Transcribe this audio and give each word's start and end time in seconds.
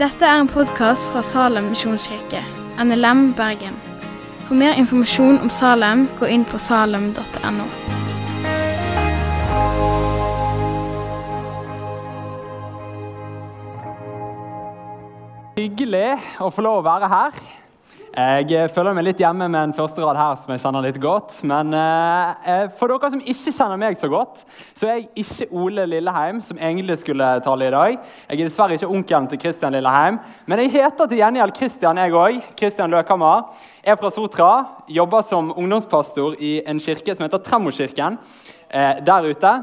Dette 0.00 0.24
er 0.24 0.40
en 0.40 0.48
podkast 0.48 1.10
fra 1.12 1.20
Salem 1.20 1.66
misjonskirke, 1.74 2.40
NLM 2.80 3.34
Bergen. 3.36 3.76
For 4.46 4.56
mer 4.56 4.78
informasjon 4.80 5.38
om 5.44 5.50
Salem, 5.52 6.06
gå 6.16 6.26
inn 6.32 6.46
på 6.48 6.58
salem.no. 6.58 7.66
Hyggelig 15.60 16.14
å 16.40 16.48
få 16.48 16.64
lov 16.64 16.80
å 16.80 16.86
være 16.88 17.10
her. 17.12 17.42
Jeg 18.20 18.68
føler 18.74 18.92
meg 18.96 19.04
litt 19.06 19.20
hjemme 19.22 19.46
med 19.48 19.60
en 19.60 19.72
første 19.76 20.02
rad 20.02 20.18
her 20.18 20.34
som 20.40 20.50
jeg 20.52 20.60
kjenner 20.60 20.84
litt 20.84 20.98
godt. 21.00 21.38
Men 21.46 21.70
eh, 21.76 22.66
for 22.76 22.90
dere 22.90 23.10
som 23.14 23.22
ikke 23.22 23.52
kjenner 23.54 23.80
meg 23.80 23.96
så 24.00 24.10
godt, 24.10 24.42
så 24.76 24.88
er 24.88 24.98
jeg 24.98 25.22
ikke 25.22 25.48
Ole 25.56 25.86
Lilleheim, 25.88 26.40
som 26.44 26.58
egentlig 26.58 26.98
skulle 27.00 27.28
tale 27.44 27.68
i 27.68 27.72
dag. 27.74 27.96
Jeg 28.26 28.36
er 28.36 28.42
dessverre 28.50 28.76
ikke 28.76 28.90
onkelen 28.90 29.30
til 29.30 29.40
Kristian 29.40 29.76
Lilleheim, 29.76 30.20
men 30.50 30.64
jeg 30.64 30.74
heter 30.74 31.08
til 31.08 31.22
gjengjeld 31.22 31.56
Kristian, 31.56 32.02
jeg 32.02 32.16
òg. 32.20 32.40
Kristian 32.58 32.92
Løkhammer. 32.92 33.50
Er 33.86 33.96
fra 33.96 34.12
Sotra, 34.12 34.52
jobber 34.90 35.24
som 35.24 35.54
ungdomspastor 35.54 36.36
i 36.42 36.58
en 36.68 36.82
kirke 36.82 37.14
som 37.14 37.24
heter 37.24 37.44
Tremorkirken 37.46 38.18
eh, 38.68 38.98
der 39.06 39.30
ute. 39.30 39.54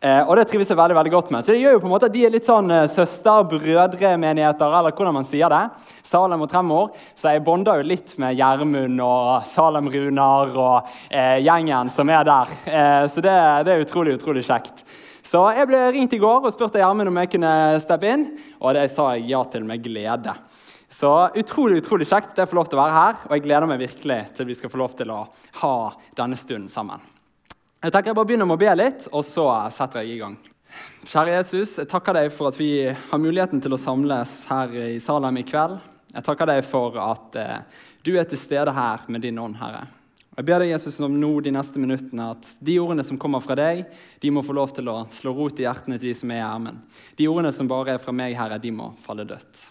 Eh, 0.00 0.22
og 0.24 0.32
det 0.38 0.46
trives 0.48 0.70
jeg 0.72 0.78
veldig 0.78 0.96
veldig 0.96 1.12
godt 1.12 1.30
med. 1.34 1.44
Så 1.44 1.52
det 1.52 1.60
gjør 1.60 1.74
jo 1.76 1.80
på 1.82 1.88
en 1.90 1.92
måte 1.92 2.08
at 2.08 2.14
De 2.14 2.22
er 2.24 2.32
litt 2.32 2.46
sånn 2.48 2.72
eh, 2.72 2.86
søster-brødre-menigheter, 2.88 4.76
eller 4.78 4.94
hvordan 4.96 5.18
man 5.18 5.28
sier 5.28 5.52
det. 5.52 5.60
Salem 6.08 6.46
og 6.46 6.48
Tremor. 6.52 6.94
Så 7.12 7.34
jeg 7.34 7.44
bonder 7.44 7.82
jo 7.82 7.90
litt 7.90 8.14
med 8.22 8.38
Gjermund 8.38 9.04
og 9.04 9.44
Salem-Runar 9.52 10.56
og 10.56 10.88
eh, 11.12 11.42
gjengen 11.44 11.92
som 11.92 12.08
er 12.08 12.24
der. 12.24 12.56
Eh, 12.64 13.04
så 13.12 13.20
det, 13.20 13.36
det, 13.68 13.76
er 13.76 13.84
utrolig, 13.84 14.16
utrolig 14.16 14.46
kjekt. 14.48 14.86
Så 15.30 15.44
jeg 15.54 15.68
ble 15.68 15.84
ringt 15.92 16.16
i 16.16 16.22
går 16.22 16.48
og 16.48 16.56
spurte 16.56 16.80
Gjermund 16.80 17.12
om 17.12 17.20
jeg 17.20 17.34
kunne 17.36 17.54
steppe 17.84 18.08
inn, 18.08 18.26
og 18.58 18.74
det 18.78 18.88
sa 18.96 19.12
jeg 19.14 19.28
ja 19.34 19.44
til 19.52 19.68
med 19.68 19.84
glede. 19.84 20.34
Så 20.90 21.12
utrolig 21.38 21.84
utrolig 21.84 22.08
kjekt 22.08 22.32
at 22.32 22.42
jeg 22.42 22.50
får 22.50 22.62
lov 22.62 22.72
til 22.72 22.80
å 22.80 22.82
være 22.86 22.98
her, 22.98 23.22
og 23.28 23.36
jeg 23.36 23.44
gleder 23.44 23.68
meg 23.68 23.84
virkelig 23.84 24.20
til 24.34 24.48
vi 24.48 24.58
skal 24.58 24.72
få 24.72 24.80
lov 24.80 24.96
til 24.98 25.12
å 25.12 25.22
ha 25.60 25.74
denne 26.18 26.40
stunden 26.40 26.72
sammen. 26.72 27.19
Jeg 27.80 27.94
tenker 27.94 28.10
jeg 28.10 28.16
bare 28.18 28.28
begynner 28.28 28.44
med 28.44 28.58
å 28.58 28.60
be 28.60 28.72
litt, 28.76 29.06
og 29.08 29.22
så 29.24 29.46
setter 29.72 30.02
jeg 30.02 30.12
i 30.12 30.18
gang. 30.20 30.34
Kjære 31.08 31.38
Jesus, 31.38 31.78
jeg 31.80 31.88
takker 31.88 32.12
deg 32.12 32.26
for 32.28 32.50
at 32.50 32.58
vi 32.60 32.74
har 32.92 33.20
muligheten 33.22 33.62
til 33.64 33.72
å 33.72 33.78
samles 33.80 34.34
her 34.50 34.74
i 34.82 34.98
Salem 35.00 35.38
i 35.40 35.44
kveld. 35.48 35.78
Jeg 36.12 36.26
takker 36.26 36.50
deg 36.50 36.60
for 36.68 36.98
at 37.00 37.38
eh, 37.40 37.78
du 38.04 38.10
er 38.20 38.26
til 38.28 38.36
stede 38.36 38.74
her 38.76 39.06
med 39.08 39.24
din 39.24 39.38
ånd, 39.40 39.56
Herre. 39.56 39.86
Jeg 40.36 40.44
ber 40.50 40.60
deg, 40.60 40.74
Jesus, 40.74 40.98
om 41.00 41.14
nå 41.22 41.30
de 41.40 41.54
neste 41.56 41.80
minuttene 41.80 42.26
at 42.34 42.48
de 42.60 42.74
ordene 42.82 43.06
som 43.08 43.16
kommer 43.20 43.40
fra 43.40 43.56
deg, 43.56 43.86
de 44.20 44.32
må 44.34 44.42
få 44.44 44.56
lov 44.58 44.74
til 44.76 44.90
å 44.92 44.98
slå 45.14 45.32
rot 45.38 45.62
i 45.62 45.64
hjertene 45.64 45.96
til 45.96 46.10
de 46.10 46.16
som 46.18 46.34
er 46.34 46.42
i 46.42 46.44
ermen. 46.44 46.82
De 47.16 47.28
ordene 47.32 47.52
som 47.56 47.70
bare 47.70 47.94
er 47.94 48.02
fra 48.02 48.12
meg, 48.12 48.36
Herre, 48.36 48.58
de 48.60 48.74
må 48.76 48.90
falle 49.06 49.24
dødt. 49.28 49.62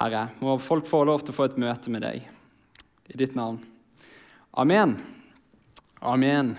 Herre, 0.00 0.30
må 0.40 0.56
folk 0.56 0.88
få 0.88 1.02
lov 1.04 1.26
til 1.26 1.36
å 1.36 1.38
få 1.42 1.50
et 1.50 1.60
møte 1.60 1.92
med 1.92 2.06
deg. 2.06 2.24
I 3.12 3.20
ditt 3.20 3.36
navn. 3.36 3.60
Amen. 4.56 4.96
Amen. 6.00 6.54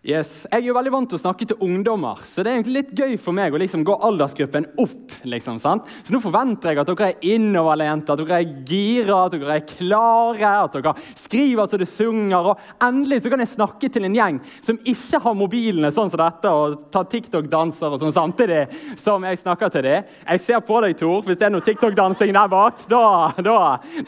Yes. 0.00 0.46
Jeg 0.48 0.62
er 0.62 0.64
jo 0.64 0.72
veldig 0.72 0.90
vant 0.94 1.10
til 1.12 1.18
å 1.18 1.20
snakke 1.20 1.44
til 1.44 1.58
ungdommer, 1.60 2.22
så 2.24 2.40
det 2.40 2.48
er 2.48 2.54
egentlig 2.56 2.78
litt 2.78 2.92
gøy 2.96 3.18
for 3.20 3.36
meg 3.36 3.52
å 3.52 3.58
liksom 3.60 3.82
gå 3.84 3.98
aldersgruppen 4.08 4.70
opp. 4.80 5.12
Liksom, 5.28 5.58
sant? 5.60 5.90
så 6.06 6.14
nå 6.14 6.22
forventer 6.24 6.72
jeg 6.72 6.80
at 6.80 6.88
dere 6.88 7.08
er 7.10 7.26
innoverlente, 7.34 8.14
at 8.14 8.22
dere 8.22 8.38
er 8.38 8.54
gira, 8.64 9.18
at 9.26 9.34
dere 9.34 9.58
er 9.58 9.66
klare, 9.68 10.52
at 10.62 10.78
dere 10.78 10.94
skriver 11.20 11.68
så 11.68 11.80
det 11.82 11.88
synger. 11.92 12.48
Og 12.48 12.86
endelig 12.86 13.18
så 13.20 13.32
kan 13.34 13.44
jeg 13.44 13.50
snakke 13.52 13.90
til 13.92 14.08
en 14.08 14.16
gjeng 14.16 14.38
som 14.64 14.78
ikke 14.88 15.20
har 15.20 15.36
mobilene 15.36 15.90
sånn 15.92 16.08
som 16.14 16.22
dette 16.22 16.54
og 16.56 16.78
tar 16.96 17.04
TikTok-danser 17.12 17.92
og 17.92 18.00
sånn 18.00 18.16
samtidig 18.16 18.62
som 19.02 19.28
jeg 19.28 19.42
snakker 19.42 19.74
til 19.76 19.84
dem. 19.84 20.08
Jeg 20.24 20.44
ser 20.46 20.64
på 20.64 20.80
deg, 20.80 20.96
Tor. 20.96 21.20
Hvis 21.28 21.42
det 21.42 21.50
er 21.50 21.52
noe 21.52 21.66
TikTok-dansing 21.68 22.32
der 22.38 22.48
bak, 22.56 22.80
da, 22.88 23.04
da, 23.36 23.58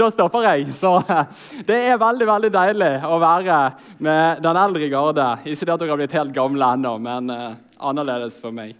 da 0.00 0.10
stopper 0.16 0.48
jeg. 0.48 0.72
Så 0.72 0.96
det 1.68 1.82
er 1.92 2.00
veldig, 2.00 2.32
veldig 2.32 2.54
deilig 2.56 2.92
å 3.04 3.20
være 3.20 3.60
med 4.08 4.42
den 4.48 4.64
eldre 4.64 4.92
garde. 4.96 5.30
Ikke 5.44 5.68
det 5.68 5.76
at 5.76 5.81
dere 5.82 5.94
har 5.94 6.00
blitt 6.00 6.16
helt 6.16 6.34
gamle 6.36 6.70
ennå, 6.76 6.94
men 7.02 7.30
eh, 7.34 7.58
annerledes 7.82 8.38
for 8.42 8.54
meg. 8.54 8.76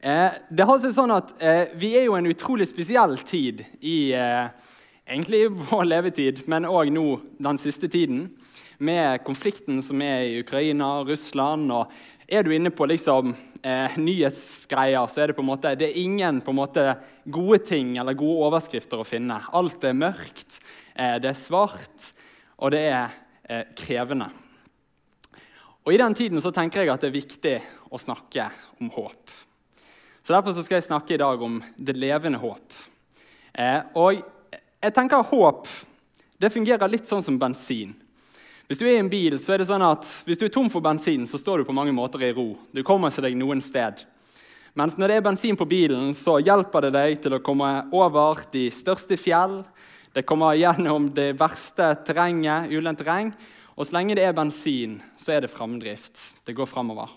Eh, 0.00 0.36
det 0.48 0.66
har 0.68 0.80
seg 0.82 0.92
sånn 0.94 1.14
at 1.14 1.32
eh, 1.42 1.72
Vi 1.80 1.94
er 1.98 2.04
jo 2.06 2.14
en 2.18 2.28
utrolig 2.30 2.68
spesiell 2.70 3.16
tid 3.26 3.64
i 3.80 4.12
eh, 4.14 4.50
egentlig 5.06 5.46
vår 5.70 5.88
levetid, 5.88 6.44
men 6.50 6.68
òg 6.68 6.92
nå 6.94 7.06
den 7.42 7.58
siste 7.62 7.88
tiden, 7.90 8.28
med 8.76 9.22
konflikten 9.24 9.80
som 9.80 10.02
er 10.04 10.26
i 10.26 10.40
Ukraina 10.42 10.98
og 11.00 11.08
Russland. 11.14 11.72
og 11.72 11.90
er 12.28 12.42
du 12.42 12.50
inne 12.54 12.70
på 12.70 12.86
liksom, 12.86 13.34
eh, 13.62 13.98
nyhetsgreier, 13.98 15.06
så 15.06 15.22
er 15.22 15.26
det 15.28 15.36
på 15.36 15.44
en 15.44 15.50
måte, 15.50 15.74
det 15.78 15.90
er 15.90 16.00
ingen 16.02 16.40
på 16.42 16.50
en 16.50 16.58
måte, 16.58 16.96
gode 17.24 17.58
ting 17.64 17.96
eller 17.98 18.18
gode 18.18 18.48
overskrifter 18.48 18.98
å 18.98 19.06
finne. 19.06 19.38
Alt 19.54 19.84
er 19.84 19.94
mørkt, 19.94 20.58
eh, 20.96 21.18
det 21.22 21.30
er 21.30 21.38
svart, 21.38 22.12
og 22.58 22.72
det 22.74 22.82
er 22.90 23.14
eh, 23.48 23.64
krevende. 23.76 24.30
Og 25.86 25.94
I 25.94 26.00
den 26.00 26.14
tiden 26.18 26.42
så 26.42 26.50
tenker 26.50 26.82
jeg 26.82 26.90
at 26.90 27.04
det 27.04 27.12
er 27.12 27.14
viktig 27.14 27.56
å 27.94 27.98
snakke 28.02 28.48
om 28.82 28.88
håp. 28.90 29.34
Så 30.26 30.34
Derfor 30.34 30.56
så 30.56 30.64
skal 30.66 30.80
jeg 30.80 30.88
snakke 30.88 31.14
i 31.14 31.20
dag 31.22 31.42
om 31.42 31.60
det 31.78 31.94
levende 31.94 32.40
håp. 32.42 32.74
Eh, 33.54 33.84
og 33.94 34.18
jeg 34.82 34.92
tenker 34.92 35.22
Håp 35.22 35.70
det 36.36 36.50
fungerer 36.52 36.90
litt 36.90 37.06
sånn 37.08 37.22
som 37.24 37.38
bensin. 37.40 37.94
Hvis 38.66 38.76
du 38.76 38.84
er 38.84 38.96
i 38.96 39.00
en 39.00 39.08
bil, 39.08 39.38
så 39.40 39.54
er 39.54 39.62
det 39.62 39.68
sånn 39.70 39.84
at 39.86 40.04
hvis 40.26 40.36
du 40.36 40.44
er 40.44 40.52
tom 40.52 40.66
for 40.68 40.84
bensin, 40.84 41.22
så 41.24 41.38
står 41.40 41.62
du 41.62 41.68
på 41.68 41.76
mange 41.76 41.94
måter 41.96 42.26
i 42.26 42.32
ro. 42.36 42.50
Du 42.74 42.82
kommer 42.84 43.08
ikke 43.08 43.24
deg 43.24 43.38
noen 43.38 43.62
sted. 43.64 44.02
Mens 44.76 44.98
når 44.98 45.08
det 45.08 45.16
er 45.16 45.24
bensin 45.24 45.56
på 45.56 45.68
bilen, 45.70 46.10
så 46.18 46.36
hjelper 46.42 46.84
det 46.84 46.92
deg 46.98 47.22
til 47.24 47.38
å 47.38 47.40
komme 47.46 47.70
over 47.94 48.42
de 48.52 48.66
største 48.74 49.16
fjell. 49.16 49.62
Det 50.12 50.26
kommer 50.28 50.58
gjennom 50.58 51.08
det 51.16 51.30
verste 51.40 51.94
terrenget, 52.04 52.68
ulendt 52.74 53.00
terreng, 53.00 53.30
og 53.76 53.84
så 53.84 53.92
lenge 53.98 54.16
det 54.16 54.24
er 54.24 54.36
bensin, 54.36 54.96
så 55.20 55.36
er 55.36 55.44
det 55.44 55.52
framdrift. 55.52 56.20
Det 56.48 56.56
går 56.56 56.68
framover. 56.70 57.12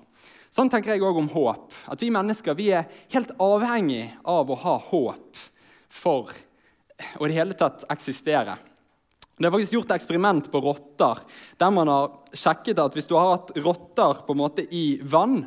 Sånn 0.51 0.69
tenker 0.71 0.91
jeg 0.91 1.05
òg 1.05 1.21
om 1.21 1.29
håp. 1.31 1.71
At 1.87 2.01
vi 2.03 2.11
mennesker 2.11 2.57
vi 2.57 2.71
er 2.75 2.89
helt 3.13 3.31
avhengig 3.39 4.09
av 4.27 4.49
å 4.49 4.57
ha 4.59 4.75
håp 4.89 5.39
for 5.87 6.33
å 7.15 7.23
i 7.23 7.31
det 7.31 7.37
hele 7.37 7.55
tatt 7.55 7.85
eksistere. 7.93 8.57
Det 9.39 9.47
er 9.47 9.53
faktisk 9.53 9.77
gjort 9.77 9.93
eksperiment 9.95 10.49
på 10.51 10.59
rotter 10.59 11.21
der 11.61 11.71
man 11.71 11.87
har 11.87 12.09
sjekket 12.35 12.81
at 12.83 12.95
hvis 12.97 13.07
du 13.07 13.15
har 13.15 13.37
hatt 13.37 13.53
rotter 13.63 14.19
på 14.25 14.35
en 14.35 14.41
måte 14.41 14.65
i 14.75 14.99
vann, 14.99 15.45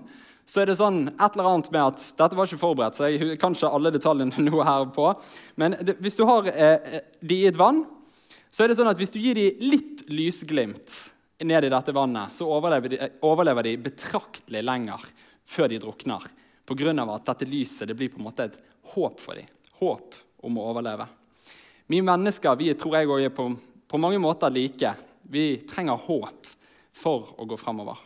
så 0.48 0.62
er 0.62 0.70
det 0.70 0.78
sånn 0.80 1.10
et 1.12 1.34
eller 1.34 1.50
annet 1.50 1.68
med 1.74 1.82
at 1.90 2.06
Dette 2.18 2.38
var 2.38 2.48
ikke 2.48 2.62
forberedt, 2.62 2.96
så 2.96 3.10
jeg 3.12 3.36
kan 3.40 3.52
ikke 3.52 3.68
alle 3.68 3.92
detaljene 3.92 4.46
nå 4.48 4.64
her 4.64 4.88
på. 4.96 5.12
Men 5.60 5.76
det, 5.80 5.98
hvis 6.00 6.16
du 6.16 6.24
har 6.28 6.48
eh, 6.48 7.02
de 7.20 7.42
i 7.42 7.50
et 7.50 7.60
vann, 7.60 7.84
så 8.52 8.64
er 8.64 8.68
det 8.70 8.76
sånn 8.76 8.90
at 8.90 9.00
hvis 9.00 9.14
du 9.14 9.18
gir 9.22 9.38
dem 9.38 9.64
litt 9.64 10.04
lysglimt 10.12 10.92
ned 11.42 11.64
i 11.64 11.72
dette 11.72 11.94
vannet, 11.96 12.36
så 12.36 12.46
overlever 12.52 12.92
de, 12.92 12.98
overlever 13.24 13.66
de 13.66 13.78
betraktelig 13.88 14.60
lenger 14.62 15.06
før 15.48 15.72
de 15.72 15.80
drukner. 15.80 16.28
Pga. 16.68 16.92
at 16.92 17.26
dette 17.26 17.48
lyset 17.48 17.88
det 17.88 17.96
blir 17.98 18.12
på 18.12 18.20
en 18.20 18.28
måte 18.28 18.44
et 18.44 18.58
håp 18.92 19.18
for 19.20 19.40
dem. 19.40 19.48
Håp 19.80 20.14
om 20.44 20.58
å 20.60 20.68
overleve. 20.70 21.08
Vi 21.86 22.02
mennesker 22.04 22.56
vi 22.60 22.70
tror 22.78 22.96
jeg 22.96 23.08
også 23.08 23.26
er 23.26 23.34
på, 23.34 23.48
på 23.88 23.98
mange 23.98 24.20
måter 24.22 24.52
like. 24.52 24.94
Vi 25.22 25.64
trenger 25.68 25.98
håp 25.98 26.46
for 26.92 27.32
å 27.40 27.48
gå 27.48 27.58
framover. 27.58 27.98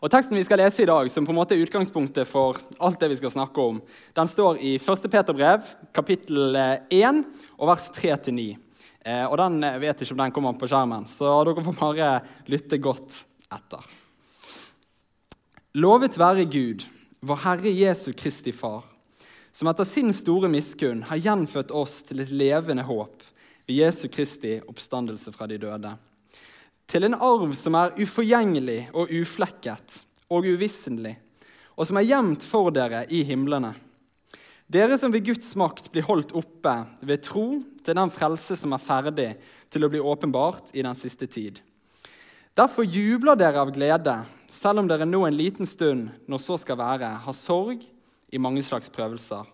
Og 0.00 0.08
Teksten 0.08 0.38
vi 0.38 0.46
skal 0.46 0.62
lese 0.62 0.80
i 0.80 0.88
dag, 0.88 1.10
som 1.12 1.26
på 1.26 1.34
en 1.34 1.36
måte 1.36 1.52
er 1.52 1.60
utgangspunktet 1.60 2.28
for 2.28 2.56
alt 2.80 3.02
det 3.02 3.10
vi 3.10 3.18
skal 3.20 3.34
snakke 3.34 3.60
om, 3.60 3.82
den 4.16 4.30
står 4.32 4.62
i 4.64 4.78
1. 4.78 5.10
Peterbrev, 5.12 5.66
kapittel 5.92 6.56
1, 6.56 7.20
og 7.58 7.68
vers 7.68 7.90
3-9. 7.98 8.54
Eh, 9.04 9.24
og 9.24 9.38
den 9.40 9.62
eh, 9.64 9.78
vet 9.80 10.02
ikke 10.02 10.14
om 10.14 10.20
den 10.20 10.34
kommer 10.34 10.56
på 10.60 10.68
skjermen, 10.68 11.06
så 11.08 11.32
dere 11.48 11.64
får 11.64 11.78
bare 11.78 12.10
lytte 12.52 12.80
godt 12.82 13.22
etter. 13.48 13.86
Lovet 15.80 16.18
være 16.20 16.44
Gud, 16.50 16.84
vår 17.24 17.42
Herre 17.44 17.72
Jesu 17.72 18.10
Kristi 18.12 18.52
Far, 18.52 18.84
som 19.52 19.70
etter 19.70 19.88
sin 19.88 20.12
store 20.14 20.50
miskunn 20.52 21.04
har 21.08 21.20
gjenfødt 21.22 21.72
oss 21.74 22.00
til 22.06 22.22
et 22.22 22.32
levende 22.34 22.84
håp 22.86 23.24
ved 23.66 23.78
Jesu 23.78 24.06
Kristi 24.12 24.58
oppstandelse 24.60 25.32
fra 25.32 25.48
de 25.50 25.58
døde. 25.62 25.94
Til 26.90 27.06
en 27.06 27.14
arv 27.14 27.52
som 27.54 27.76
er 27.78 27.94
uforgjengelig 28.02 28.80
og 28.92 29.12
uflekket 29.14 30.00
og 30.30 30.46
uvisselig, 30.46 31.14
og 31.78 31.86
som 31.88 31.98
er 32.00 32.08
gjemt 32.08 32.44
for 32.44 32.74
dere 32.74 33.06
i 33.08 33.22
himlene 33.26 33.72
dere 34.70 34.98
som 34.98 35.10
ved 35.10 35.26
Guds 35.26 35.50
makt 35.58 35.88
blir 35.90 36.06
holdt 36.06 36.30
oppe 36.38 36.74
ved 37.02 37.24
tro 37.26 37.46
til 37.82 37.96
den 37.98 38.12
frelse 38.14 38.54
som 38.58 38.76
er 38.76 38.82
ferdig 38.82 39.30
til 39.70 39.82
å 39.82 39.90
bli 39.90 40.02
åpenbart 40.02 40.70
i 40.76 40.84
den 40.86 40.94
siste 40.98 41.26
tid. 41.26 41.58
Derfor 42.54 42.86
jubler 42.86 43.38
dere 43.38 43.62
av 43.62 43.72
glede, 43.74 44.14
selv 44.50 44.82
om 44.82 44.90
dere 44.90 45.06
nå 45.06 45.24
en 45.26 45.36
liten 45.36 45.66
stund, 45.66 46.10
når 46.26 46.42
så 46.42 46.58
skal 46.58 46.78
være, 46.78 47.08
har 47.24 47.36
sorg 47.36 47.82
i 48.30 48.38
mange 48.42 48.62
slags 48.66 48.90
prøvelser. 48.94 49.46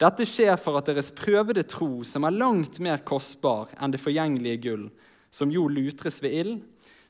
Dette 0.00 0.24
skjer 0.24 0.56
for 0.60 0.78
at 0.78 0.88
deres 0.88 1.10
prøvede 1.12 1.64
tro, 1.68 2.00
som 2.08 2.24
er 2.24 2.36
langt 2.36 2.78
mer 2.80 3.02
kostbar 3.04 3.72
enn 3.76 3.92
det 3.92 4.00
forgjengelige 4.00 4.62
gull, 4.64 4.86
som 5.28 5.52
jo 5.52 5.66
lutres 5.68 6.16
ved 6.24 6.36
ild, 6.40 6.56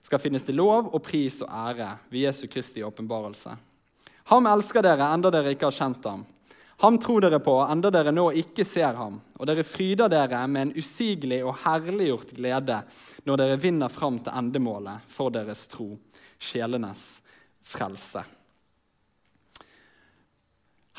skal 0.02 0.22
finnes 0.22 0.42
til 0.46 0.58
lov 0.58 0.88
og 0.90 1.02
pris 1.06 1.38
og 1.44 1.50
ære 1.52 1.92
ved 2.10 2.24
Jesu 2.24 2.46
Kristi 2.50 2.82
åpenbarelse. 2.82 3.54
Ham 4.30 4.46
elsker 4.50 4.82
dere 4.82 5.10
enda 5.14 5.30
dere 5.30 5.54
ikke 5.54 5.68
har 5.68 5.76
kjent 5.76 6.06
ham. 6.10 6.24
Ham 6.80 6.98
tror 6.98 7.20
dere 7.20 7.42
på 7.44 7.58
enda 7.60 7.90
dere 7.92 8.12
nå 8.12 8.30
ikke 8.40 8.64
ser 8.64 8.96
ham, 8.96 9.18
og 9.36 9.48
dere 9.50 9.66
fryder 9.68 10.08
dere 10.08 10.38
med 10.48 10.62
en 10.62 10.70
usigelig 10.80 11.42
og 11.44 11.58
herliggjort 11.66 12.32
glede 12.38 12.78
når 13.28 13.42
dere 13.42 13.58
vinner 13.60 13.92
fram 13.92 14.16
til 14.16 14.32
endemålet 14.32 15.04
for 15.12 15.28
deres 15.34 15.66
tro, 15.68 15.90
sjelenes 16.40 17.04
frelse. 17.68 18.24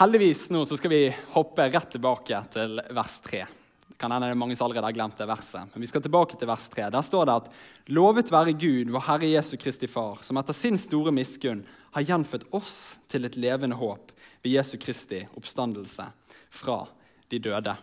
Heldigvis 0.04 0.48
nå 0.54 0.62
så 0.70 0.78
skal 0.78 0.94
vi 0.94 1.02
hoppe 1.34 1.66
rett 1.74 1.90
tilbake 1.98 2.44
til 2.54 2.78
vers 2.94 3.18
3. 3.26 3.42
Kan 3.98 4.14
hende 4.14 4.30
det 4.30 4.38
er 4.38 4.42
mange 4.46 4.56
som 4.58 4.68
allerede 4.68 4.86
har 4.86 5.00
glemt 5.00 5.18
det 5.18 5.30
verset. 5.30 5.74
Men 5.74 5.82
vi 5.82 5.90
skal 5.90 6.06
tilbake 6.06 6.38
til 6.38 6.50
vers 6.50 6.70
3. 6.74 6.88
Der 6.94 7.06
står 7.06 7.26
det 7.26 7.42
at 7.42 7.52
Lovet 7.94 8.32
være 8.34 8.54
Gud, 8.54 8.94
vår 8.94 9.08
Herre 9.10 9.34
Jesu 9.34 9.58
Kristi 9.62 9.90
Far, 9.90 10.22
som 10.26 10.38
etter 10.38 10.58
sin 10.58 10.78
store 10.82 11.14
miskunn 11.14 11.66
har 11.96 12.08
gjenfødt 12.08 12.50
oss 12.56 12.98
til 13.12 13.28
et 13.28 13.38
levende 13.40 13.78
håp 13.80 14.12
ved 14.42 14.56
Jesu 14.56 14.78
Kristi 14.82 15.22
oppstandelse 15.38 16.08
fra 16.52 16.84
de 17.32 17.40
døde. 17.40 17.76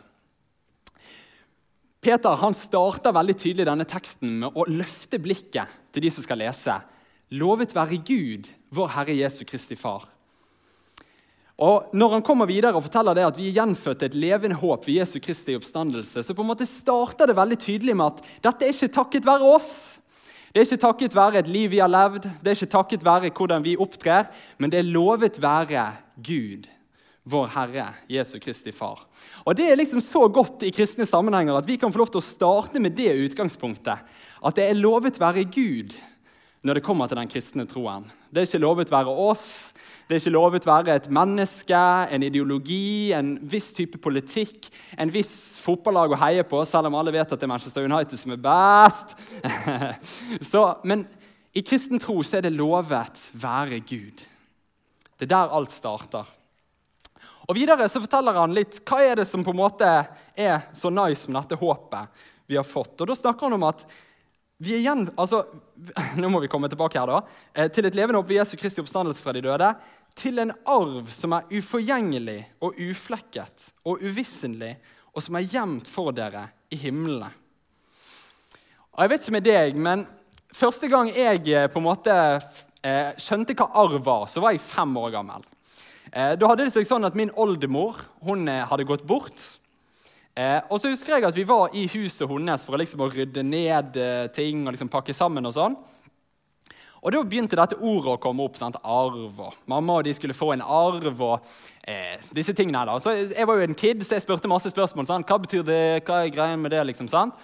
Peter 2.01 2.39
han 2.39 2.55
starter 2.55 3.15
veldig 3.15 3.35
tydelig 3.39 3.67
denne 3.67 3.87
teksten 3.89 4.39
med 4.45 4.55
å 4.55 4.67
løfte 4.71 5.19
blikket 5.21 5.81
til 5.93 6.07
de 6.07 6.13
som 6.15 6.25
skal 6.25 6.41
lese. 6.41 6.77
Lovet 7.35 7.75
være 7.77 7.99
Gud, 8.07 8.47
vår 8.73 8.95
Herre 8.95 9.17
Jesu 9.19 9.43
Kristi 9.49 9.77
Far. 9.77 10.07
Og 11.59 11.91
Når 11.93 12.13
han 12.13 12.23
kommer 12.23 12.47
videre 12.47 12.79
og 12.79 12.85
forteller 12.87 13.17
det 13.19 13.25
at 13.27 13.39
vi 13.39 13.49
er 13.51 13.57
gjenfødt 13.59 14.05
et 14.07 14.15
levende 14.15 14.61
håp 14.61 14.87
ved 14.87 15.01
Jesu 15.01 15.19
Kristi 15.19 15.57
oppstandelse, 15.59 16.23
så 16.23 16.37
på 16.37 16.45
en 16.45 16.53
måte 16.53 16.69
starter 16.71 17.27
det 17.27 17.35
veldig 17.37 17.59
tydelig 17.59 17.97
med 17.99 18.13
at 18.13 18.29
dette 18.47 18.69
er 18.69 18.77
ikke 18.77 18.95
takket 18.95 19.27
være 19.27 19.57
oss. 19.57 19.73
Det 20.49 20.61
er 20.61 20.65
ikke 20.65 20.81
takket 20.81 21.15
være 21.17 21.43
et 21.43 21.51
liv 21.51 21.69
vi 21.75 21.81
har 21.83 21.91
levd, 21.93 22.25
det 22.41 22.51
er 22.51 22.57
ikke 22.57 22.73
takket 22.73 23.05
være 23.05 23.31
hvordan 23.37 23.65
vi 23.65 23.77
opptrer, 23.77 24.31
men 24.59 24.73
det 24.73 24.81
er 24.81 24.89
lovet 24.89 25.37
være 25.43 25.85
Gud, 26.25 26.65
vår 27.29 27.51
Herre, 27.53 27.91
Jesu 28.09 28.39
Kristi 28.41 28.73
Far. 28.73 29.05
Og 29.45 29.57
Det 29.57 29.67
er 29.69 29.77
liksom 29.77 30.01
så 30.01 30.25
godt 30.29 30.65
i 30.65 30.73
kristne 30.73 31.07
sammenhenger 31.07 31.59
at 31.59 31.69
vi 31.69 31.77
kan 31.77 31.93
få 31.93 32.01
lov 32.01 32.13
til 32.15 32.23
å 32.23 32.25
starte 32.25 32.81
med 32.81 32.97
det 32.97 33.13
utgangspunktet. 33.29 34.01
At 34.41 34.57
det 34.57 34.71
er 34.71 34.81
lovet 34.81 35.21
være 35.21 35.45
Gud 35.45 35.93
når 36.65 36.79
det 36.79 36.85
kommer 36.87 37.07
til 37.07 37.21
den 37.21 37.31
kristne 37.31 37.69
troen. 37.69 38.09
Det 38.33 38.41
er 38.41 38.49
ikke 38.49 38.65
lovet 38.65 38.91
være 38.91 39.13
oss, 39.13 39.75
det 40.09 40.17
er 40.17 40.23
ikke 40.23 40.33
lovet 40.33 40.65
å 40.65 40.71
være 40.71 40.95
et 40.97 41.07
menneske, 41.13 41.79
en 42.09 42.23
ideologi, 42.25 43.13
en 43.13 43.35
viss 43.45 43.69
type 43.77 44.01
politikk, 44.01 44.71
en 44.97 45.13
viss 45.13 45.59
fotballag 45.61 46.15
å 46.17 46.21
heie 46.23 46.47
på, 46.49 46.63
selv 46.65 46.89
om 46.89 46.97
alle 46.97 47.13
vet 47.13 47.29
at 47.29 47.37
det 47.37 47.45
er 47.45 47.53
Manchester 47.53 47.85
United 47.85 48.17
som 48.17 48.33
er 48.33 48.41
best. 48.41 49.13
så, 50.51 50.65
men 50.89 51.05
i 51.53 51.61
kristen 51.61 52.01
tro 52.01 52.23
er 52.25 52.47
det 52.47 52.55
lovet 52.57 53.21
være 53.37 53.83
Gud. 53.85 54.25
Det 55.19 55.29
er 55.29 55.35
der 55.35 55.55
alt 55.61 55.77
starter. 55.77 56.25
Og 57.49 57.57
Videre 57.57 57.89
så 57.93 58.01
forteller 58.01 58.41
han 58.41 58.57
litt 58.57 58.81
hva 58.89 59.03
er 59.05 59.21
det 59.21 59.29
som 59.29 59.45
på 59.45 59.53
en 59.53 59.61
måte 59.61 59.93
er 60.37 60.69
så 60.73 60.89
nice 60.93 61.29
med 61.29 61.43
dette 61.43 61.61
håpet 61.61 62.27
vi 62.49 62.57
har 62.57 62.65
fått. 62.65 62.97
Og 63.01 63.13
Da 63.13 63.17
snakker 63.17 63.49
han 63.49 63.61
om 63.61 63.69
at 63.69 63.85
vi 64.59 64.75
er 64.75 64.83
igjen, 64.83 65.07
altså, 65.15 65.45
Nå 66.21 66.29
må 66.33 66.41
vi 66.43 66.51
komme 66.51 66.67
tilbake 66.71 66.99
her 66.99 67.07
da, 67.07 67.21
eh, 67.55 67.69
til 67.71 67.87
et 67.87 67.95
levende 67.95 68.19
håp 68.19 68.27
ved 68.27 68.41
Jesu 68.41 68.57
Kristi 68.59 68.83
oppstandelse 68.83 69.23
fra 69.23 69.37
de 69.37 69.45
døde 69.45 69.69
til 70.19 70.43
en 70.43 70.53
arv 70.67 71.11
som 71.15 71.35
er 71.37 71.49
uforgjengelig 71.55 72.41
og 72.65 72.79
uflekket 72.83 73.71
og 73.87 74.03
uvisselig, 74.03 74.75
og 75.15 75.25
som 75.25 75.39
er 75.39 75.49
gjemt 75.49 75.89
for 75.91 76.15
dere 76.15 76.49
i 76.75 76.79
himlene. 76.79 77.31
Og 78.95 79.05
jeg 79.05 79.13
vet 79.13 79.27
ikke 79.27 79.37
med 79.39 79.47
deg, 79.47 79.77
men 79.79 80.07
Første 80.59 80.89
gang 80.89 81.11
jeg 81.13 81.45
eh, 81.53 81.69
på 81.71 81.79
en 81.79 81.87
måte 81.87 82.15
eh, 82.83 83.13
skjønte 83.21 83.55
hva 83.59 83.69
arv 83.83 84.01
var, 84.03 84.25
så 84.31 84.41
var 84.43 84.55
jeg 84.55 84.65
fem 84.65 84.97
år 84.97 85.13
gammel. 85.13 85.45
Eh, 86.09 86.33
da 86.41 86.49
hadde 86.49 86.65
det 86.67 86.73
seg 86.75 86.89
sånn 86.89 87.07
at 87.07 87.19
Min 87.19 87.31
oldemor 87.37 88.01
hun 88.27 88.49
hadde 88.49 88.87
gått 88.89 89.07
bort. 89.07 89.37
Og 90.39 90.77
så 90.79 90.93
husker 90.93 91.17
jeg 91.17 91.25
at 91.27 91.35
Vi 91.35 91.43
var 91.43 91.73
i 91.75 91.89
huset 91.91 92.29
hennes 92.31 92.63
for 92.63 92.79
liksom, 92.79 93.01
å 93.03 93.09
rydde 93.11 93.43
ned 93.43 93.97
ting 94.31 94.61
og 94.63 94.71
liksom 94.71 94.91
pakke 94.93 95.11
sammen. 95.11 95.47
og 95.51 95.55
sånn. 95.57 95.75
Og 97.03 97.13
Da 97.13 97.23
begynte 97.23 97.57
dette 97.59 97.79
ordet 97.79 98.15
å 98.17 98.21
komme 98.23 98.45
opp. 98.45 98.57
Sant? 98.59 98.79
Arv. 98.83 99.39
og 99.39 99.55
Mamma 99.71 99.99
og 100.01 100.05
de 100.05 100.15
skulle 100.15 100.35
få 100.35 100.53
en 100.55 100.63
arv. 100.63 101.21
og 101.21 101.41
eh, 101.87 102.17
disse 102.35 102.53
tingene 102.53 102.87
da. 102.87 102.99
Så 102.99 103.15
Jeg 103.35 103.47
var 103.47 103.57
jo 103.61 103.69
en 103.69 103.75
kid, 103.79 104.03
så 104.05 104.19
jeg 104.19 104.27
spurte 104.27 104.51
masse 104.51 104.71
spørsmål. 104.71 105.07
Sant? 105.07 105.29
Hva 105.29 105.39
betyr 105.39 105.63
det? 105.63 106.03
Hva 106.05 106.25
er 106.25 106.35
greien 106.35 106.61
med 106.61 106.75
det? 106.75 106.85
liksom, 106.87 107.09
sant? 107.09 107.35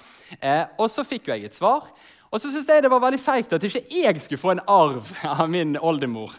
Eh, 0.41 0.65
og 0.79 0.91
så 0.91 1.05
fikk 1.07 1.29
jo 1.29 1.35
jeg 1.37 1.45
et 1.51 1.55
svar. 1.55 1.91
Og 2.35 2.41
så 2.43 2.51
syntes 2.51 2.67
jeg 2.67 2.83
det 2.83 2.91
var 2.91 2.99
veldig 2.99 3.21
feigt 3.23 3.53
at 3.55 3.63
ikke 3.63 3.85
jeg 3.95 4.21
skulle 4.21 4.41
få 4.43 4.51
en 4.57 4.63
arv 4.67 5.07
av 5.37 5.45
min 5.47 5.77
oldemor. 5.79 6.33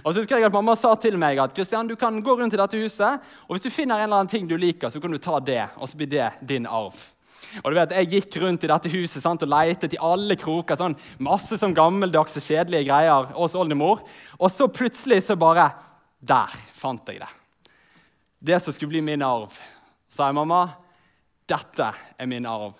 Og 0.00 0.06
så 0.08 0.22
husker 0.22 0.38
jeg 0.38 0.48
at 0.48 0.54
Mamma 0.54 0.72
sa 0.80 0.94
til 0.96 1.18
meg 1.20 1.36
at 1.42 1.52
Kristian, 1.52 1.90
du 1.90 1.98
kan 2.00 2.16
gå 2.24 2.36
rundt 2.38 2.56
i 2.56 2.60
dette 2.60 2.80
huset, 2.80 3.20
og 3.44 3.52
hvis 3.52 3.66
du 3.66 3.68
finner 3.74 4.00
en 4.00 4.06
eller 4.06 4.22
annen 4.22 4.32
ting 4.32 4.48
du 4.48 4.56
liker, 4.56 4.88
så 4.88 5.02
kan 5.04 5.12
du 5.12 5.20
ta 5.20 5.36
det, 5.44 5.66
og 5.76 5.90
så 5.90 6.00
blir 6.00 6.08
det 6.14 6.30
din 6.48 6.64
arv. 6.64 6.96
Og 7.62 7.70
du 7.70 7.78
vet, 7.78 7.90
Jeg 7.90 8.10
gikk 8.10 8.36
rundt 8.42 8.64
i 8.64 8.70
dette 8.70 8.90
huset 8.92 9.22
sant, 9.22 9.42
og 9.42 9.48
letet 9.48 9.94
i 9.94 10.00
alle 10.00 10.36
kroker. 10.36 10.76
sånn 10.76 10.96
Masse 11.18 11.58
sånn 11.58 11.74
gammeldagse, 11.74 12.40
kjedelige 12.40 12.88
greier 12.88 13.32
hos 13.34 13.54
oldemor. 13.54 14.02
Og 14.38 14.50
så 14.50 14.68
plutselig 14.68 15.22
så 15.24 15.36
bare 15.36 15.72
Der 16.24 16.48
fant 16.72 17.06
jeg 17.08 17.20
det. 17.20 17.28
Det 18.40 18.62
som 18.62 18.72
skulle 18.72 18.90
bli 18.90 19.00
min 19.00 19.22
arv. 19.22 19.52
sa 20.08 20.26
jeg, 20.26 20.34
mamma, 20.34 20.68
dette 21.46 21.92
er 22.18 22.26
min 22.26 22.46
arv. 22.46 22.74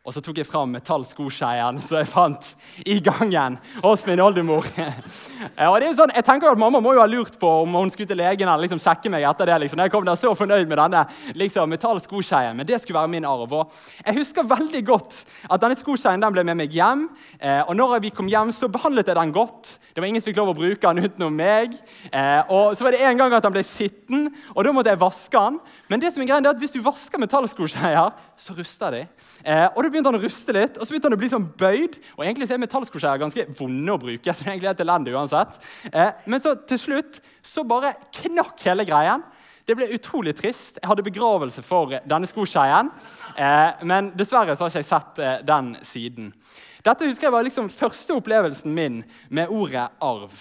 Og 0.00 0.14
så 0.16 0.22
tok 0.24 0.38
jeg 0.40 0.48
fram 0.48 0.70
metallskoskeien 0.72 1.76
som 1.84 1.98
jeg 1.98 2.08
fant 2.08 2.46
i 2.88 2.94
gangen 3.04 3.58
hos 3.82 4.06
min 4.08 4.22
oldemor. 4.24 4.64
sånn, 5.98 6.14
jeg 6.16 6.24
tenker 6.24 6.48
at 6.48 6.60
Mamma 6.60 6.80
må 6.80 6.94
jo 6.96 7.02
ha 7.02 7.08
lurt 7.10 7.36
på 7.36 7.50
om 7.66 7.76
hun 7.76 7.92
skulle 7.92 8.08
til 8.08 8.16
legen 8.16 8.48
eller 8.48 8.64
liksom 8.64 8.80
sjekke 8.80 9.12
meg 9.12 9.26
etter 9.28 9.50
det. 9.50 9.58
Liksom. 9.66 9.82
Jeg 9.84 9.92
kom 9.92 10.06
der 10.08 10.16
så 10.16 10.32
fornøyd 10.32 10.70
med 10.70 10.80
denne 10.80 11.02
liksom, 11.36 11.68
metallskoskeien, 11.74 12.56
men 12.56 12.64
det 12.64 12.78
skulle 12.80 12.96
være 12.96 13.12
min 13.12 13.28
arv. 13.28 13.52
Og 13.52 13.76
jeg 14.06 14.16
husker 14.22 14.48
veldig 14.48 14.82
godt 14.88 15.18
at 15.50 15.66
denne 15.66 15.76
skoskeien 15.76 16.24
ble 16.32 16.46
med 16.48 16.62
meg 16.62 16.80
hjem. 16.80 17.04
Eh, 17.36 17.60
og 17.66 17.76
når 17.76 17.98
vi 18.06 18.14
kom 18.16 18.32
hjem, 18.32 18.54
så 18.56 18.72
behandlet 18.72 19.12
jeg 19.12 19.20
den 19.20 19.36
godt. 19.36 19.74
Det 19.92 20.00
var 20.00 20.08
ingen 20.08 20.24
som 20.24 20.30
fikk 20.30 20.40
lov 20.40 20.54
å 20.54 20.56
bruke 20.62 20.94
den 20.94 21.10
utenom 21.10 21.36
meg. 21.36 21.76
Eh, 22.08 22.40
og 22.48 22.72
så 22.72 22.88
var 22.88 22.96
det 22.96 23.04
en 23.04 23.20
gang 23.20 23.36
at 23.36 23.44
den 23.44 23.52
ble 23.52 23.66
skitten, 23.68 24.30
og 24.56 24.64
da 24.64 24.72
måtte 24.72 24.96
jeg 24.96 25.04
vaske 25.04 25.44
den. 25.44 25.60
Men 25.92 26.00
det 26.00 26.14
som 26.14 26.24
er 26.24 26.32
greien 26.32 26.48
er 26.48 26.56
at 26.56 26.64
hvis 26.64 26.72
du 26.72 26.80
vasker 26.88 27.20
metallskoskeier, 27.20 28.16
så 28.40 28.54
rusta 28.56 28.88
de. 28.94 29.02
Eh, 29.44 29.66
og 29.68 29.82
da 29.82 29.90
begynte 29.90 30.08
han 30.08 30.18
å 30.18 30.22
ruste 30.22 30.54
litt, 30.56 30.78
og 30.78 30.86
så 30.86 30.94
begynte 30.94 31.10
han 31.10 31.16
å 31.16 31.20
bli 31.20 31.28
sånn 31.32 31.48
bøyd. 31.60 31.98
Og 32.16 32.24
egentlig 32.24 32.48
så 32.48 32.56
er 32.56 32.62
metallskoskeier 32.62 33.20
ganske 33.20 33.44
vonde 33.58 33.92
å 33.92 34.00
bruke. 34.00 34.32
så 34.32 34.40
det 34.40 34.48
er 34.48 34.54
egentlig 34.54 34.70
helt 34.72 34.86
elendig 34.86 35.14
uansett. 35.14 35.60
Eh, 35.92 36.10
men 36.26 36.40
så 36.40 36.54
til 36.68 36.80
slutt 36.80 37.20
så 37.44 37.66
bare 37.68 37.92
knakk 38.22 38.64
hele 38.64 38.88
greien. 38.88 39.24
Det 39.68 39.76
ble 39.76 39.90
utrolig 39.94 40.32
trist. 40.38 40.80
Jeg 40.80 40.88
hadde 40.88 41.04
begravelse 41.06 41.62
for 41.62 41.92
denne 42.08 42.28
skoskeien. 42.30 42.88
Eh, 43.36 43.84
men 43.86 44.12
dessverre 44.18 44.56
så 44.56 44.64
har 44.64 44.72
ikke 44.72 44.82
jeg 44.82 44.88
sett 44.88 45.20
eh, 45.20 45.36
den 45.46 45.74
siden. 45.86 46.32
Dette 46.80 47.06
husker 47.06 47.28
jeg 47.28 47.34
var 47.36 47.44
liksom 47.44 47.68
første 47.72 48.16
opplevelsen 48.16 48.72
min 48.74 49.02
med 49.28 49.52
ordet 49.52 49.90
arv. 50.00 50.40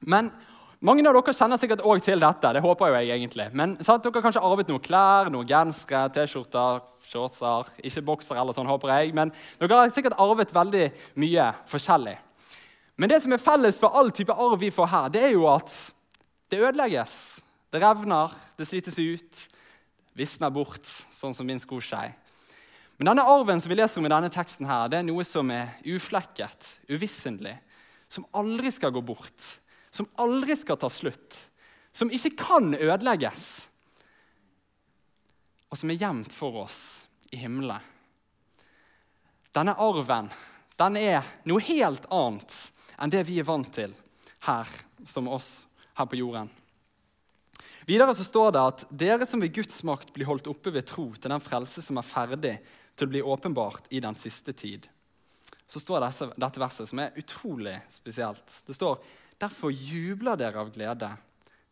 Men 0.00 0.30
mange 0.80 1.04
av 1.04 1.12
dere 1.12 1.34
kjenner 1.36 1.60
sikkert 1.60 1.82
òg 1.84 2.00
til 2.00 2.22
dette. 2.22 2.52
det 2.56 2.62
håper 2.64 2.94
jeg 2.96 3.10
egentlig. 3.12 3.50
Men 3.52 3.76
sant, 3.84 4.02
dere 4.02 4.16
har 4.16 4.24
kanskje 4.24 4.44
arvet 4.48 4.70
noen 4.70 4.80
klær, 4.80 5.28
noen 5.28 5.48
gensere, 5.48 6.08
T-skjorter, 6.14 6.80
shortser. 7.10 7.68
Ikke 7.84 8.04
bokser 8.06 8.40
eller 8.40 8.56
sånn, 8.56 8.70
håper 8.70 8.94
jeg. 8.94 9.12
Men 9.16 9.32
dere 9.60 9.82
har 9.82 9.92
sikkert 9.92 10.16
arvet 10.16 10.54
veldig 10.56 10.86
mye 11.20 11.50
forskjellig. 11.68 12.16
Men 12.96 13.12
det 13.12 13.20
som 13.20 13.36
er 13.36 13.44
felles 13.44 13.80
for 13.80 13.92
all 13.96 14.08
type 14.12 14.32
arv 14.32 14.56
vi 14.60 14.72
får 14.72 14.90
her, 14.94 15.12
det 15.12 15.24
er 15.28 15.36
jo 15.36 15.46
at 15.52 15.68
det 16.52 16.64
ødelegges. 16.64 17.14
Det 17.70 17.84
revner, 17.84 18.32
det 18.56 18.66
slites 18.66 18.98
ut, 18.98 19.46
visner 20.16 20.50
bort, 20.52 20.88
sånn 21.12 21.36
som 21.36 21.46
min 21.46 21.60
skoskei. 21.60 22.08
Men 22.98 23.12
denne 23.12 23.28
arven 23.28 23.60
som 23.60 23.70
vi 23.72 23.78
leser 23.78 24.00
om 24.00 24.08
i 24.08 24.12
denne 24.12 24.32
teksten, 24.32 24.68
her, 24.68 24.88
det 24.88 25.00
er 25.00 25.06
noe 25.06 25.24
som 25.28 25.48
er 25.54 25.76
uflekket, 25.88 26.74
uvissentlig, 26.88 27.54
som 28.10 28.26
aldri 28.36 28.72
skal 28.74 28.92
gå 28.96 29.04
bort 29.04 29.59
som 29.90 30.08
aldri 30.22 30.56
skal 30.56 30.78
ta 30.80 30.90
slutt, 30.90 31.36
som 31.92 32.10
ikke 32.10 32.34
kan 32.38 32.74
ødelegges, 32.74 33.46
og 35.70 35.78
som 35.78 35.90
er 35.90 36.00
gjemt 36.00 36.32
for 36.34 36.64
oss 36.64 36.80
i 37.30 37.38
himmelen. 37.42 37.82
Denne 39.54 39.74
arven 39.82 40.30
den 40.80 40.96
er 40.96 41.26
noe 41.44 41.62
helt 41.66 42.06
annet 42.14 42.54
enn 43.00 43.12
det 43.12 43.24
vi 43.28 43.40
er 43.42 43.48
vant 43.48 43.68
til 43.74 43.92
her 44.46 44.70
som 45.04 45.28
oss 45.28 45.66
her 45.98 46.08
på 46.08 46.18
jorden. 46.20 46.48
Videre 47.88 48.14
så 48.14 48.24
står 48.24 48.54
det 48.54 48.62
at 48.62 48.84
dere 48.94 49.26
som 49.26 49.42
ved 49.42 49.54
Guds 49.54 49.82
makt 49.84 50.12
blir 50.14 50.28
holdt 50.28 50.48
oppe 50.50 50.72
ved 50.72 50.86
tro 50.88 51.08
til 51.16 51.32
den 51.32 51.42
frelse 51.42 51.82
som 51.82 51.98
er 51.98 52.06
ferdig 52.06 52.54
til 52.94 53.08
å 53.08 53.12
bli 53.12 53.22
åpenbart 53.34 53.90
i 53.90 54.02
den 54.04 54.16
siste 54.18 54.54
tid. 54.54 54.86
Så 55.66 55.80
står 55.82 56.02
dette 56.02 56.60
verset, 56.60 56.88
som 56.90 57.00
er 57.02 57.16
utrolig 57.18 57.76
spesielt. 57.90 58.54
Det 58.66 58.74
står 58.74 59.02
Derfor 59.40 59.72
jubler 59.72 60.36
dere 60.36 60.60
av 60.60 60.72
glede, 60.74 61.10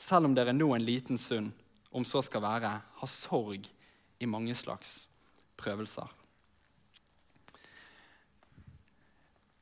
selv 0.01 0.29
om 0.29 0.37
dere 0.37 0.55
nå 0.57 0.71
en 0.73 0.85
liten 0.85 1.19
stund, 1.21 1.53
om 1.91 2.05
så 2.05 2.23
skal 2.25 2.45
være, 2.45 2.71
har 3.01 3.11
sorg 3.11 3.69
i 4.21 4.29
mange 4.29 4.55
slags 4.57 5.09
prøvelser. 5.59 6.09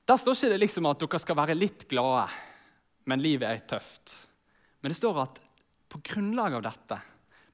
Der 0.06 0.20
står 0.22 0.36
ikke 0.36 0.52
det 0.52 0.60
liksom 0.62 0.86
at 0.86 1.02
dere 1.02 1.18
skal 1.22 1.38
være 1.38 1.58
litt 1.58 1.88
glade, 1.90 2.28
men 3.10 3.22
livet 3.22 3.48
er 3.48 3.66
tøft. 3.74 4.14
Men 4.80 4.92
det 4.92 5.00
står 5.00 5.22
at 5.24 5.40
på 5.90 5.98
grunnlag 6.12 6.58
av 6.58 6.62
dette, 6.66 6.98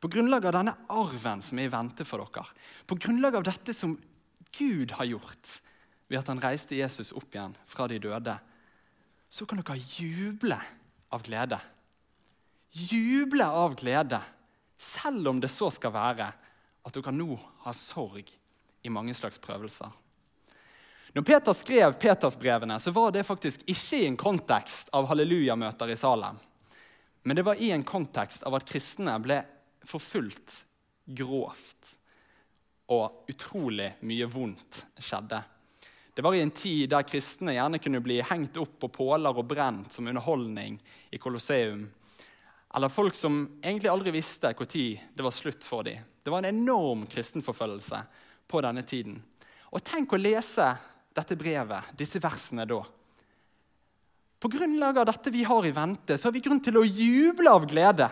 på 0.03 0.11
grunnlag 0.13 0.49
av 0.51 0.57
denne 0.59 0.75
arven 0.93 1.45
som 1.45 1.61
er 1.61 1.69
i 1.69 1.73
vente 1.73 2.05
for 2.09 2.21
dere, 2.21 2.45
på 2.85 2.99
grunnlag 3.01 3.39
av 3.41 3.47
dette 3.49 3.73
som 3.77 3.97
Gud 4.53 4.93
har 4.99 5.09
gjort 5.09 5.59
ved 6.11 6.19
at 6.21 6.29
han 6.29 6.43
reiste 6.43 6.77
Jesus 6.77 7.15
opp 7.17 7.33
igjen 7.33 7.55
fra 7.65 7.87
de 7.89 8.01
døde, 8.03 8.37
så 9.33 9.47
kan 9.49 9.63
dere 9.63 9.79
juble 9.81 10.59
av 11.09 11.25
glede. 11.25 11.57
Juble 12.73 13.47
av 13.49 13.75
glede, 13.81 14.21
selv 14.77 15.29
om 15.29 15.41
det 15.41 15.49
så 15.53 15.71
skal 15.73 15.95
være 15.95 16.29
at 16.83 16.97
dere 16.97 17.15
nå 17.17 17.37
har 17.65 17.77
sorg 17.77 18.29
i 18.83 18.93
mange 18.93 19.15
slags 19.17 19.41
prøvelser. 19.41 19.89
Når 21.13 21.25
Peter 21.29 21.57
skrev 21.57 21.97
Petersbrevene, 22.01 22.79
så 22.81 22.93
var 22.93 23.13
det 23.13 23.25
faktisk 23.29 23.65
ikke 23.69 24.01
i 24.01 24.07
en 24.09 24.17
kontekst 24.21 24.93
av 24.97 25.09
hallelujamøter 25.11 25.93
i 25.93 25.97
Salem. 26.01 26.39
Men 27.23 27.37
det 27.37 27.45
var 27.47 27.61
i 27.61 27.71
en 27.73 27.85
kontekst 27.85 28.45
av 28.49 28.57
at 28.57 28.69
kristne 28.69 29.15
ble 29.23 29.43
forfulgt 29.87 30.63
grovt. 31.05 31.93
Og 32.93 33.29
utrolig 33.33 33.93
mye 34.09 34.29
vondt 34.29 34.85
skjedde. 35.01 35.41
Det 36.15 36.23
var 36.23 36.35
i 36.35 36.43
en 36.45 36.51
tid 36.51 36.91
der 36.93 37.07
kristne 37.09 37.55
gjerne 37.57 37.81
kunne 37.81 38.03
bli 38.05 38.19
hengt 38.29 38.57
opp 38.61 38.75
på 38.83 38.91
påler 38.93 39.33
og 39.33 39.47
brent 39.49 39.95
som 39.95 40.09
underholdning 40.11 40.77
i 41.11 41.19
Colosseum. 41.19 41.87
Eller 42.75 42.93
folk 42.93 43.17
som 43.17 43.47
egentlig 43.63 43.89
aldri 43.89 44.13
visste 44.13 44.53
når 44.53 44.73
det 45.17 45.25
var 45.25 45.33
slutt 45.33 45.65
for 45.65 45.85
dem. 45.89 46.05
Det 46.23 46.31
var 46.31 46.43
en 46.43 46.53
enorm 46.53 47.07
kristenforfølgelse 47.07 48.03
på 48.49 48.61
denne 48.65 48.85
tiden. 48.85 49.23
Og 49.73 49.81
tenk 49.85 50.13
å 50.13 50.21
lese 50.21 50.67
dette 51.17 51.37
brevet, 51.37 51.93
disse 51.97 52.21
versene, 52.21 52.67
da. 52.69 52.83
På 54.41 54.51
grunnlag 54.53 54.99
av 54.99 55.09
dette 55.09 55.33
vi 55.33 55.45
har 55.49 55.65
i 55.65 55.73
vente, 55.73 56.19
så 56.19 56.29
har 56.29 56.35
vi 56.35 56.45
grunn 56.45 56.61
til 56.61 56.77
å 56.77 56.85
juble 56.85 57.53
av 57.53 57.65
glede. 57.69 58.09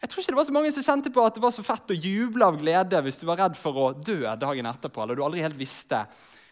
Jeg 0.00 0.12
tror 0.12 0.22
ikke 0.22 0.32
det 0.32 0.38
var 0.38 0.48
så 0.48 0.54
mange 0.56 0.72
som 0.72 0.84
kjente 0.86 1.12
på 1.12 1.24
at 1.24 1.36
det 1.36 1.44
var 1.44 1.52
så 1.56 1.64
fett 1.64 1.92
å 1.92 1.96
juble 1.96 2.46
av 2.46 2.56
glede 2.60 3.00
hvis 3.04 3.20
du 3.20 3.24
var 3.28 3.40
redd 3.40 3.56
for 3.58 3.80
å 3.80 3.86
dø 3.96 4.20
dagen 4.40 4.68
etterpå, 4.68 5.02
eller 5.02 5.16
du 5.16 5.24
aldri 5.24 5.44
helt 5.44 5.58
visste 5.58 6.04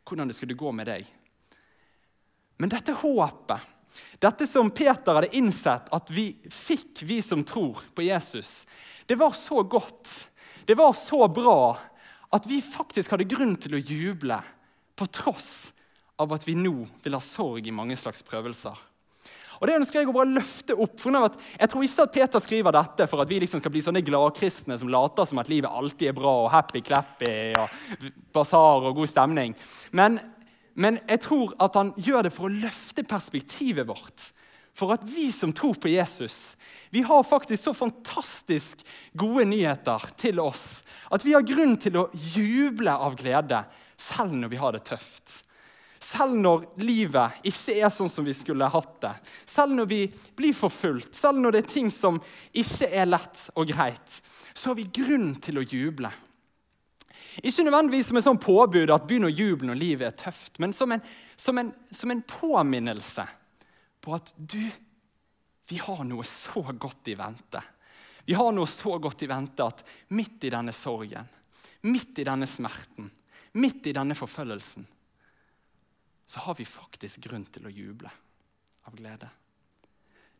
hvordan 0.04 0.28
det 0.30 0.36
skulle 0.36 0.56
gå 0.58 0.72
med 0.72 0.88
deg. 0.88 1.08
Men 2.60 2.70
dette 2.72 2.94
håpet, 2.96 3.70
dette 4.22 4.46
som 4.46 4.70
Peter 4.74 5.16
hadde 5.16 5.34
innsett 5.36 5.90
at 5.94 6.10
vi 6.10 6.30
fikk, 6.50 7.02
vi 7.06 7.20
som 7.22 7.44
tror 7.46 7.82
på 7.94 8.06
Jesus, 8.06 8.62
det 9.06 9.18
var 9.20 9.34
så 9.36 9.62
godt, 9.62 10.30
det 10.66 10.76
var 10.78 10.92
så 10.96 11.26
bra, 11.28 11.76
at 12.34 12.46
vi 12.50 12.60
faktisk 12.64 13.14
hadde 13.14 13.28
grunn 13.30 13.54
til 13.60 13.76
å 13.76 13.82
juble 13.82 14.40
på 14.94 15.06
tross 15.10 15.72
av 16.18 16.32
at 16.34 16.46
vi 16.46 16.56
nå 16.58 16.76
vil 17.02 17.16
ha 17.16 17.22
sorg 17.22 17.66
i 17.66 17.74
mange 17.74 17.96
slags 17.98 18.22
prøvelser. 18.26 18.74
Og 19.60 19.68
det 19.68 19.76
ønsker 19.78 20.00
jeg 20.00 20.10
å 20.10 20.16
bare 20.16 20.34
løfte 20.34 20.76
opp. 20.76 20.98
for 21.00 21.16
at 21.20 21.38
Jeg 21.60 21.70
tror 21.70 21.84
ikke 21.84 22.06
at 22.06 22.14
Peter 22.14 22.44
skriver 22.44 22.72
dette 22.72 23.06
for 23.10 23.22
at 23.22 23.30
vi 23.30 23.40
liksom 23.40 23.62
skal 23.62 23.74
bli 23.74 23.82
sånne 23.84 24.04
gladkristne 24.04 24.78
som 24.78 24.90
later 24.92 25.28
som 25.28 25.38
at 25.38 25.50
livet 25.52 25.70
alltid 25.70 26.08
er 26.08 26.16
bra 26.16 26.34
og 26.44 26.52
happy-clappy 26.52 27.54
og 27.60 28.10
basar 28.34 28.88
og 28.90 28.96
god 29.00 29.10
stemning. 29.10 29.56
Men, 29.92 30.18
men 30.74 31.00
jeg 31.08 31.22
tror 31.26 31.54
at 31.62 31.78
han 31.78 31.94
gjør 31.96 32.26
det 32.26 32.34
for 32.34 32.48
å 32.48 32.56
løfte 32.64 33.06
perspektivet 33.06 33.86
vårt. 33.88 34.30
For 34.74 34.90
at 34.90 35.04
vi 35.06 35.28
som 35.30 35.52
tror 35.54 35.76
på 35.78 35.92
Jesus, 35.92 36.56
vi 36.90 37.04
har 37.06 37.22
faktisk 37.22 37.62
så 37.62 37.74
fantastisk 37.74 38.82
gode 39.14 39.46
nyheter 39.46 40.02
til 40.18 40.42
oss 40.42 40.82
at 41.14 41.22
vi 41.22 41.34
har 41.36 41.46
grunn 41.46 41.76
til 41.78 41.98
å 42.00 42.08
juble 42.34 42.90
av 42.90 43.14
glede 43.18 43.62
selv 44.00 44.34
når 44.34 44.50
vi 44.50 44.58
har 44.58 44.74
det 44.74 44.82
tøft. 44.88 45.44
Selv 46.04 46.36
når 46.36 46.66
livet 46.84 47.40
ikke 47.48 47.78
er 47.78 47.92
sånn 47.92 48.10
som 48.12 48.26
vi 48.26 48.34
skulle 48.36 48.68
hatt 48.68 48.96
det. 49.00 49.12
Selv 49.48 49.72
når 49.78 49.88
vi 49.88 50.00
blir 50.36 50.56
forfulgt, 50.56 51.14
selv 51.16 51.40
når 51.40 51.54
det 51.54 51.62
er 51.62 51.70
ting 51.70 51.90
som 51.94 52.18
ikke 52.52 52.90
er 52.92 53.08
lett 53.08 53.46
og 53.54 53.70
greit, 53.70 54.20
så 54.52 54.70
har 54.70 54.78
vi 54.78 54.90
grunn 55.00 55.32
til 55.42 55.62
å 55.62 55.64
juble. 55.64 56.10
Ikke 57.42 57.64
nødvendigvis 57.66 58.10
som 58.10 58.18
et 58.20 58.26
sånn 58.26 58.42
påbud 58.42 58.92
at 58.92 59.06
begynn 59.08 59.26
å 59.26 59.32
juble 59.32 59.70
når 59.70 59.80
livet 59.80 60.10
er 60.10 60.18
tøft, 60.26 60.60
men 60.62 60.74
som 60.76 60.92
en, 60.94 61.02
som, 61.40 61.58
en, 61.58 61.72
som 61.90 62.12
en, 62.12 62.22
påminnelse 62.28 63.24
på 64.04 64.14
at 64.14 64.30
du, 64.36 64.60
vi 65.70 65.80
har 65.82 66.04
noe 66.06 66.26
så 66.28 66.62
godt 66.68 67.10
i 67.10 67.16
vente. 67.18 67.62
Vi 68.28 68.36
har 68.38 68.52
noe 68.54 68.68
så 68.70 68.98
godt 69.02 69.24
i 69.24 69.30
vente 69.30 69.66
at 69.66 69.82
midt 70.14 70.46
i 70.46 70.52
denne 70.52 70.74
sorgen, 70.76 71.26
midt 71.88 72.20
i 72.20 72.28
denne 72.28 72.46
smerten, 72.48 73.08
midt 73.58 73.88
i 73.88 73.96
denne 73.96 74.16
forfølgelsen, 74.18 74.86
så 76.26 76.40
har 76.40 76.56
vi 76.58 76.66
faktisk 76.68 77.26
grunn 77.26 77.44
til 77.52 77.66
å 77.68 77.72
juble 77.72 78.10
av 78.84 78.96
glede. 78.96 79.28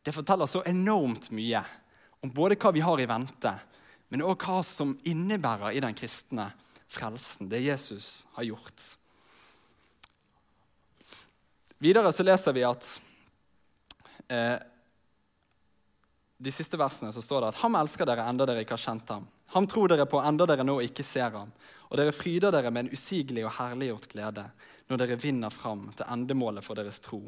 Det 0.04 0.12
forteller 0.12 0.48
så 0.48 0.62
enormt 0.68 1.30
mye 1.32 1.62
om 2.24 2.32
både 2.32 2.58
hva 2.60 2.72
vi 2.72 2.82
har 2.84 3.00
i 3.00 3.08
vente, 3.08 3.52
men 4.08 4.24
òg 4.24 4.44
hva 4.44 4.60
som 4.64 4.94
innebærer 5.08 5.76
i 5.76 5.82
den 5.84 5.96
kristne 5.96 6.50
frelsen, 6.88 7.48
det 7.48 7.64
Jesus 7.64 8.26
har 8.36 8.46
gjort. 8.48 8.84
Videre 11.80 12.12
så 12.12 12.24
leser 12.24 12.54
vi 12.56 12.64
at 12.64 12.86
eh, 14.32 14.56
de 16.36 16.52
siste 16.52 16.78
versene 16.80 17.12
så 17.12 17.22
står 17.24 17.42
det 17.42 17.50
at 17.52 17.62
ham 17.64 17.76
elsker 17.80 18.08
dere 18.08 18.24
enda 18.28 18.46
dere 18.48 18.64
ikke 18.64 18.76
har 18.76 18.84
kjent 18.84 19.10
ham. 19.12 19.26
Ham 19.54 19.66
tror 19.70 19.92
dere 19.92 20.06
på 20.08 20.20
enda 20.22 20.46
dere 20.48 20.64
nå 20.66 20.78
ikke 20.84 21.04
ser 21.06 21.32
ham. 21.34 21.52
Og 21.90 21.98
dere 22.00 22.14
fryder 22.16 22.54
dere 22.54 22.72
med 22.72 22.86
en 22.86 22.96
usigelig 22.96 23.44
og 23.46 23.54
herliggjort 23.58 24.08
glede 24.12 24.46
når 24.88 25.00
dere 25.00 25.20
vinner 25.20 25.52
fram 25.52 25.86
til 25.96 26.08
endemålet 26.10 26.64
for 26.64 26.78
deres 26.78 27.00
tro, 27.04 27.22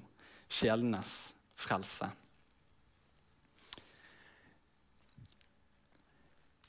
sjelenes 0.48 1.34
frelse. 1.56 2.10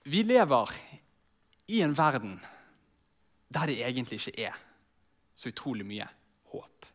Vi 0.07 0.23
lever 0.23 0.71
i 1.67 1.81
en 1.83 1.95
verden 1.97 2.37
der 3.51 3.67
det 3.67 3.81
egentlig 3.83 4.21
ikke 4.21 4.47
er 4.47 4.55
så 5.35 5.51
utrolig 5.51 5.85
mye 5.87 6.07
håp. 6.51 6.87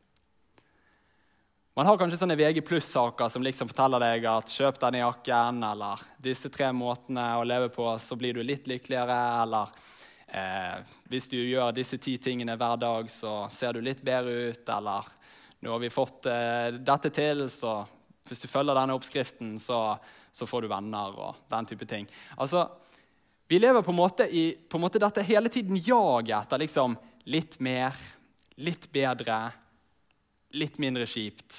Man 1.76 1.88
har 1.88 1.96
kanskje 2.00 2.18
sånne 2.20 2.36
VG 2.36 2.60
pluss-saker 2.68 3.30
som 3.32 3.44
liksom 3.44 3.70
forteller 3.70 4.02
deg 4.02 4.26
at 4.28 4.52
'kjøp 4.52 4.80
denne 4.80 5.00
jakken', 5.00 5.62
eller 5.64 6.00
'disse 6.20 6.50
tre 6.52 6.72
måtene 6.72 7.24
å 7.36 7.44
leve 7.44 7.68
på, 7.72 7.86
så 7.98 8.16
blir 8.16 8.34
du 8.34 8.42
litt 8.42 8.68
lykkeligere', 8.68 9.42
eller 9.42 9.72
Eh, 10.32 10.92
hvis 11.12 11.28
du 11.28 11.36
gjør 11.36 11.74
disse 11.76 11.98
ti 12.00 12.14
tingene 12.22 12.56
hver 12.56 12.78
dag, 12.80 13.10
så 13.12 13.50
ser 13.52 13.76
du 13.76 13.84
litt 13.84 14.00
bedre 14.04 14.52
ut. 14.52 14.70
Eller 14.76 15.10
nå 15.60 15.74
har 15.74 15.82
vi 15.82 15.92
fått 15.92 16.28
eh, 16.30 16.72
dette 16.80 17.12
til, 17.12 17.44
så 17.52 17.82
hvis 18.28 18.40
du 18.40 18.48
følger 18.48 18.78
denne 18.78 18.96
oppskriften, 18.96 19.58
så, 19.60 19.98
så, 20.32 20.48
får 20.48 20.64
du 20.64 20.70
venner 20.72 21.18
og 21.20 21.44
den 21.52 21.68
type 21.68 21.88
ting. 21.90 22.08
Altså, 22.40 22.68
Vi 23.50 23.58
lever 23.58 23.84
på 23.84 23.92
en 23.92 23.98
måte 23.98 24.24
i 24.24 24.46
en 24.56 24.80
måte 24.80 25.02
dette 25.02 25.26
hele 25.28 25.50
tiden 25.52 25.76
jaget 25.76 26.38
etter 26.38 26.62
liksom, 26.62 26.94
litt 27.28 27.58
mer, 27.60 27.92
litt 28.56 28.86
bedre, 28.92 29.50
litt 30.56 30.78
mindre 30.80 31.04
kjipt. 31.04 31.58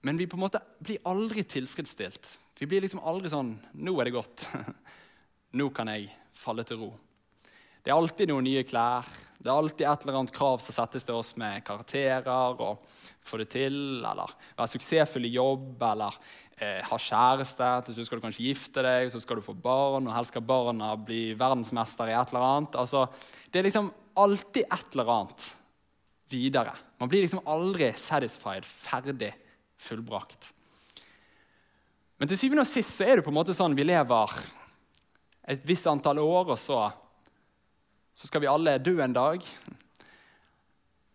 Men 0.00 0.16
vi 0.16 0.26
på 0.26 0.38
en 0.38 0.46
måte 0.46 0.62
blir 0.80 1.04
aldri 1.04 1.44
tilfredsstilt. 1.44 2.38
Vi 2.56 2.68
blir 2.70 2.80
liksom 2.80 3.02
aldri 3.04 3.28
sånn 3.32 3.58
Nå 3.84 3.98
er 4.00 4.08
det 4.08 4.16
godt. 4.16 4.48
Nå 5.58 5.68
kan 5.76 5.90
jeg 5.92 6.08
falle 6.32 6.64
til 6.64 6.80
ro. 6.80 6.94
Det 7.84 7.92
er 7.92 7.98
alltid 8.00 8.30
noen 8.30 8.46
nye 8.48 8.62
klær. 8.64 9.04
Det 9.36 9.50
er 9.50 9.58
alltid 9.58 9.84
et 9.84 10.04
eller 10.06 10.16
annet 10.16 10.32
krav 10.32 10.62
som 10.64 10.72
settes 10.72 11.04
til 11.04 11.18
oss 11.18 11.34
med 11.36 11.60
karakterer 11.66 12.62
og 12.64 12.86
få 13.20 13.36
det 13.42 13.50
til, 13.52 13.76
eller 14.00 14.32
være 14.56 14.70
suksessfull 14.72 15.28
i 15.28 15.34
jobb, 15.34 15.82
eller 15.84 16.16
eh, 16.56 16.80
ha 16.88 16.98
kjæreste. 17.08 17.68
Til 17.84 17.98
slutt 17.98 18.08
skal 18.08 18.22
du 18.22 18.24
kanskje 18.24 18.46
gifte 18.46 18.86
deg, 18.86 19.10
så 19.12 19.20
skal 19.20 19.36
du 19.36 19.44
få 19.44 19.52
barn, 19.52 20.08
og 20.08 20.16
helst 20.16 20.32
skal 20.32 20.46
barna 20.48 20.94
bli 20.96 21.34
verdensmester 21.36 22.08
i 22.08 22.16
et 22.16 22.32
eller 22.32 22.48
annet. 22.54 22.80
Altså, 22.80 23.04
det 23.52 23.60
er 23.60 23.68
liksom 23.68 23.92
alltid 24.24 24.64
et 24.64 24.96
eller 24.96 25.14
annet 25.18 25.52
videre. 26.32 26.72
Man 27.04 27.12
blir 27.12 27.28
liksom 27.28 27.44
aldri 27.44 27.92
satisfied, 28.00 28.64
ferdig, 28.64 29.34
fullbrakt. 29.76 30.54
Men 32.16 32.32
til 32.32 32.40
syvende 32.40 32.64
og 32.64 32.72
sist 32.72 32.96
så 32.96 33.04
er 33.04 33.18
det 33.20 33.28
på 33.28 33.34
en 33.34 33.42
måte 33.42 33.52
sånn 33.52 33.76
vi 33.76 33.84
lever 33.84 34.38
et 35.52 35.64
visst 35.68 35.84
antall 35.90 36.24
år, 36.24 36.54
og 36.54 36.56
så 36.56 36.86
så 38.14 38.28
skal 38.30 38.44
vi 38.44 38.50
alle 38.50 38.78
dø 38.78 38.94
en 39.02 39.16
dag. 39.16 39.46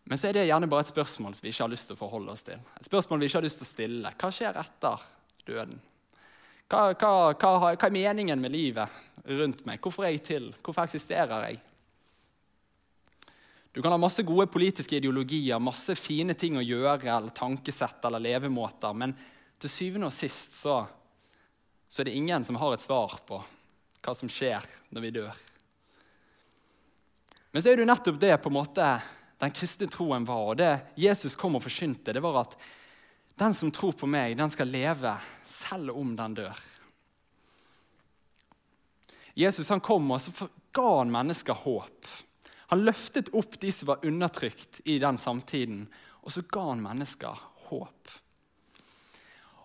Men 0.09 0.17
så 0.17 0.29
er 0.29 0.35
det 0.35 0.47
gjerne 0.49 0.67
bare 0.69 0.83
et 0.85 0.91
spørsmål 0.91 1.35
som 1.37 1.45
vi 1.45 1.53
ikke 1.53 1.63
har 1.63 1.71
lyst 1.71 1.89
til 1.89 1.95
å 1.95 2.01
forholde 2.01 2.33
oss 2.33 2.45
til. 2.47 2.59
Et 2.79 2.89
spørsmål 2.89 3.21
vi 3.21 3.29
ikke 3.29 3.39
har 3.39 3.45
lyst 3.45 3.61
til 3.61 3.67
å 3.67 3.69
stille. 3.69 4.11
Hva 4.19 4.31
skjer 4.33 4.59
etter 4.59 5.07
døden? 5.47 5.79
Hva, 6.69 6.81
hva, 6.93 7.11
hva, 7.33 7.51
hva 7.73 7.87
er 7.87 7.93
meningen 7.93 8.41
med 8.41 8.53
livet 8.53 9.25
rundt 9.25 9.63
meg? 9.65 9.81
Hvorfor 9.81 10.05
er 10.05 10.13
jeg 10.13 10.25
til? 10.27 10.51
Hvorfor 10.65 10.85
eksisterer 10.85 11.47
jeg? 11.47 11.61
Du 13.71 13.81
kan 13.81 13.93
ha 13.93 13.99
masse 14.01 14.25
gode 14.25 14.47
politiske 14.49 14.97
ideologier, 14.97 15.61
masse 15.61 15.93
fine 15.95 16.33
ting 16.33 16.57
å 16.57 16.65
gjøre, 16.65 17.05
eller 17.05 17.33
tankesett 17.33 18.05
eller 18.09 18.23
levemåter, 18.25 18.95
men 18.97 19.13
til 19.61 19.71
syvende 19.71 20.09
og 20.09 20.15
sist 20.15 20.57
så, 20.57 20.81
så 21.85 22.01
er 22.01 22.09
det 22.09 22.17
ingen 22.17 22.45
som 22.47 22.57
har 22.57 22.73
et 22.73 22.83
svar 22.83 23.19
på 23.29 23.37
hva 24.01 24.15
som 24.17 24.31
skjer 24.31 24.65
når 24.89 25.05
vi 25.05 25.13
dør. 25.19 25.45
Men 27.51 27.63
så 27.63 27.71
er 27.71 27.77
det 27.77 27.85
jo 27.85 27.89
nettopp 27.89 28.19
det 28.21 28.35
på 28.43 28.51
en 28.51 28.57
måte 28.59 28.89
den 29.39 29.53
kristne 29.55 29.87
troen 29.89 30.25
var, 30.27 30.51
og 30.51 30.57
det 30.59 30.71
Jesus 30.99 31.37
kom 31.39 31.55
og 31.57 31.63
forkynte, 31.63 32.13
det 32.13 32.23
var 32.23 32.43
at 32.43 32.59
Den 33.39 33.53
som 33.55 33.71
tror 33.71 33.93
på 33.95 34.03
meg, 34.03 34.33
den 34.35 34.51
skal 34.51 34.67
leve 34.67 35.13
selv 35.47 35.93
om 35.95 36.09
den 36.11 36.33
dør. 36.41 36.57
Jesus 39.31 39.69
han 39.71 39.79
kom 39.79 40.11
og 40.11 40.19
så 40.19 40.49
ga 40.75 40.89
han 40.97 41.13
mennesker 41.13 41.55
håp. 41.55 42.09
Han 42.73 42.83
løftet 42.83 43.31
opp 43.31 43.55
de 43.61 43.71
som 43.71 43.93
var 43.93 44.03
undertrykt 44.03 44.81
i 44.83 44.97
den 44.99 45.17
samtiden, 45.17 45.85
og 46.19 46.35
så 46.35 46.43
ga 46.43 46.65
han 46.67 46.83
mennesker 46.83 47.39
håp. 47.69 48.11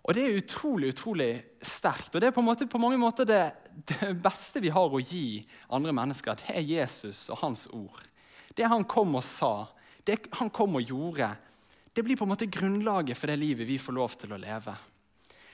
Og 0.04 0.14
Det 0.14 0.22
er 0.22 0.36
utrolig 0.36 0.90
utrolig 0.92 1.30
sterkt. 1.64 2.14
og 2.14 2.20
Det 2.20 2.28
er 2.28 2.36
på, 2.36 2.44
måte, 2.44 2.66
på 2.68 2.80
mange 2.80 2.98
måter 3.00 3.24
det, 3.24 3.42
det, 3.88 4.12
beste 4.20 4.60
vi 4.60 4.72
har 4.72 4.92
å 4.92 5.00
gi 5.00 5.40
andre 5.72 5.94
mennesker. 5.96 6.36
Det 6.36 6.52
er 6.52 6.60
Jesus 6.60 7.30
og 7.32 7.40
hans 7.40 7.66
ord. 7.72 8.02
Det 8.54 8.68
han 8.68 8.84
kom 8.84 9.16
og 9.16 9.24
sa, 9.24 9.66
det 10.04 10.26
han 10.36 10.52
kom 10.52 10.76
og 10.76 10.84
gjorde, 10.84 11.30
det 11.94 12.02
blir 12.04 12.18
på 12.18 12.26
en 12.26 12.34
måte 12.34 12.50
grunnlaget 12.50 13.16
for 13.16 13.30
det 13.30 13.38
livet 13.40 13.66
vi 13.66 13.78
får 13.80 13.96
lov 13.96 14.16
til 14.18 14.34
å 14.34 14.40
leve. 14.40 14.74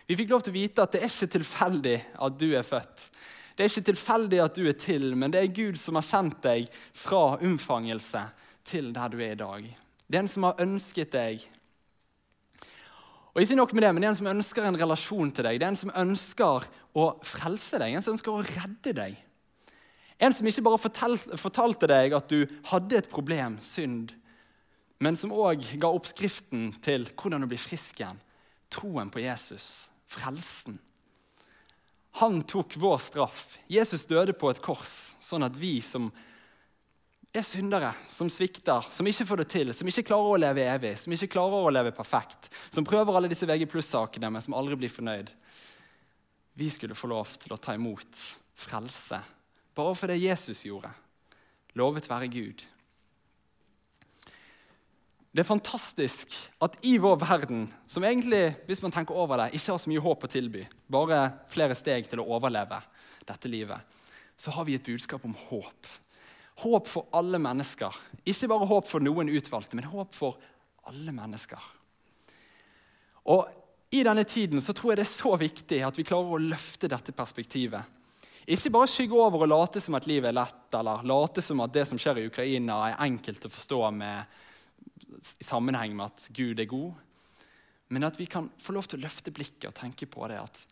Vi 0.08 0.16
fikk 0.18 0.32
lov 0.32 0.42
til 0.42 0.50
å 0.50 0.58
vite 0.58 0.82
at 0.82 0.96
det 0.96 1.04
er 1.04 1.12
ikke 1.12 1.34
tilfeldig 1.36 1.96
at 2.26 2.38
du 2.40 2.48
er 2.50 2.66
født. 2.66 3.06
Det 3.54 3.62
er 3.62 3.70
ikke 3.70 3.88
tilfeldig 3.92 4.40
at 4.42 4.56
du 4.58 4.64
er 4.66 4.78
til, 4.80 5.12
men 5.14 5.30
det 5.30 5.44
er 5.44 5.54
Gud 5.54 5.78
som 5.78 5.98
har 6.00 6.06
kjent 6.08 6.40
deg 6.42 6.66
fra 6.96 7.36
unnfangelse 7.38 8.24
til 8.66 8.90
der 8.96 9.12
du 9.12 9.20
er 9.20 9.36
i 9.36 9.38
dag. 9.38 9.68
Det 10.10 10.18
er 10.18 10.24
en 10.24 10.32
som 10.32 10.48
har 10.48 10.62
ønsket 10.64 11.12
deg 11.14 11.44
og 13.40 13.46
ikke 13.46 13.56
nok 13.56 13.70
med 13.72 13.86
det, 13.86 13.90
men 13.94 14.02
det 14.02 14.06
er 14.06 14.12
en 14.12 14.18
som 14.18 14.26
ønsker 14.28 14.66
en 14.68 14.76
relasjon 14.76 15.30
til 15.32 15.46
deg. 15.46 15.56
Det 15.56 15.64
er 15.64 15.72
en 15.72 15.78
som 15.80 15.92
ønsker 15.96 16.66
å 16.92 17.04
frelse 17.24 17.78
deg, 17.80 17.94
en 17.96 18.04
som 18.04 18.12
ønsker 18.12 18.34
å 18.34 18.42
redde 18.44 18.92
deg. 18.98 19.14
En 20.20 20.36
som 20.36 20.44
ikke 20.50 20.64
bare 20.66 20.80
fortalte 21.40 21.88
deg 21.88 22.12
at 22.18 22.28
du 22.28 22.44
hadde 22.68 22.98
et 22.98 23.08
problem, 23.08 23.56
synd, 23.64 24.12
men 25.00 25.16
som 25.16 25.32
òg 25.32 25.64
ga 25.80 25.88
oppskriften 25.88 26.74
til 26.84 27.08
hvordan 27.14 27.40
du 27.40 27.48
blir 27.48 27.62
frisk 27.64 28.02
igjen. 28.02 28.20
Troen 28.68 29.08
på 29.08 29.24
Jesus, 29.24 29.88
frelsen. 30.04 30.76
Han 32.20 32.42
tok 32.44 32.76
vår 32.76 33.00
straff. 33.00 33.54
Jesus 33.72 34.04
døde 34.10 34.36
på 34.36 34.52
et 34.52 34.60
kors, 34.60 35.14
sånn 35.24 35.48
at 35.48 35.56
vi 35.56 35.78
som 35.80 36.10
er 36.12 36.29
syndere 37.46 37.92
som 38.10 38.30
svikter, 38.30 38.86
som 38.90 39.06
ikke 39.06 39.26
får 39.26 39.42
det 39.42 39.48
til, 39.52 39.70
som 39.74 39.86
ikke 39.86 40.02
klarer 40.08 40.32
å 40.34 40.38
leve 40.42 40.64
evig, 40.66 40.96
som 40.98 41.14
ikke 41.14 41.30
klarer 41.30 41.66
å 41.66 41.70
leve 41.70 41.92
perfekt, 41.94 42.48
som 42.74 42.86
prøver 42.86 43.14
alle 43.14 43.30
disse 43.30 43.46
VG 43.46 43.68
pluss-sakene, 43.70 44.32
men 44.34 44.42
som 44.42 44.56
aldri 44.58 44.78
blir 44.80 44.90
fornøyd. 44.90 45.30
Vi 46.58 46.70
skulle 46.74 46.98
få 46.98 47.12
lov 47.12 47.30
til 47.38 47.54
å 47.54 47.60
ta 47.62 47.76
imot 47.78 48.24
frelse 48.58 49.20
bare 49.78 49.94
for 49.96 50.10
det 50.10 50.18
Jesus 50.20 50.64
gjorde. 50.66 50.90
Lovet 51.78 52.10
være 52.10 52.28
Gud. 52.28 52.64
Det 55.30 55.44
er 55.44 55.46
fantastisk 55.46 56.34
at 56.58 56.74
i 56.82 56.96
vår 56.98 57.20
verden, 57.22 57.68
som 57.86 58.04
egentlig 58.04 58.56
hvis 58.66 58.82
man 58.82 58.90
tenker 58.90 59.14
over 59.14 59.38
det, 59.38 59.52
ikke 59.54 59.70
har 59.70 59.78
så 59.78 59.92
mye 59.92 60.02
håp 60.02 60.26
å 60.26 60.30
tilby, 60.34 60.64
bare 60.90 61.22
flere 61.54 61.78
steg 61.78 62.10
til 62.10 62.20
å 62.20 62.26
overleve 62.34 62.82
dette 63.28 63.48
livet, 63.48 63.78
så 64.34 64.50
har 64.56 64.66
vi 64.66 64.74
et 64.74 64.90
budskap 64.90 65.22
om 65.24 65.36
håp 65.46 65.94
Håp 66.60 66.88
for 66.88 67.08
alle 67.16 67.40
mennesker. 67.40 67.94
Ikke 68.28 68.48
bare 68.50 68.68
håp 68.68 68.88
for 68.90 69.04
noen 69.04 69.30
utvalgte, 69.32 69.78
men 69.78 69.88
håp 69.88 70.16
for 70.16 70.36
alle 70.90 71.14
mennesker. 71.14 71.60
Og 73.32 73.48
I 73.90 74.02
denne 74.06 74.24
tiden 74.28 74.62
så 74.62 74.74
tror 74.76 74.92
jeg 74.92 75.00
det 75.00 75.06
er 75.06 75.12
så 75.12 75.32
viktig 75.40 75.80
at 75.86 75.98
vi 75.98 76.06
klarer 76.06 76.36
å 76.36 76.42
løfte 76.42 76.88
dette 76.90 77.14
perspektivet. 77.16 77.96
Ikke 78.50 78.72
bare 78.72 78.88
skygge 78.90 79.18
over 79.18 79.44
og 79.44 79.50
late 79.50 79.82
som 79.82 79.94
at 79.98 80.08
livet 80.10 80.30
er 80.30 80.38
lett, 80.38 80.66
eller 80.74 81.04
late 81.06 81.42
som 81.44 81.60
at 81.62 81.74
det 81.74 81.84
som 81.88 82.00
skjer 82.00 82.22
i 82.22 82.26
Ukraina, 82.30 82.80
er 82.88 83.04
enkelt 83.04 83.44
å 83.46 83.52
forstå 83.52 83.80
med, 83.94 84.40
i 85.20 85.46
sammenheng 85.46 85.94
med 85.96 86.08
at 86.08 86.28
Gud 86.34 86.60
er 86.62 86.70
god. 86.70 86.96
Men 87.90 88.06
at 88.06 88.18
vi 88.18 88.26
kan 88.30 88.48
få 88.62 88.74
lov 88.74 88.88
til 88.88 89.00
å 89.00 89.04
løfte 89.04 89.32
blikket 89.34 89.68
og 89.70 89.78
tenke 89.78 90.08
på 90.10 90.26
det 90.30 90.40
at 90.40 90.64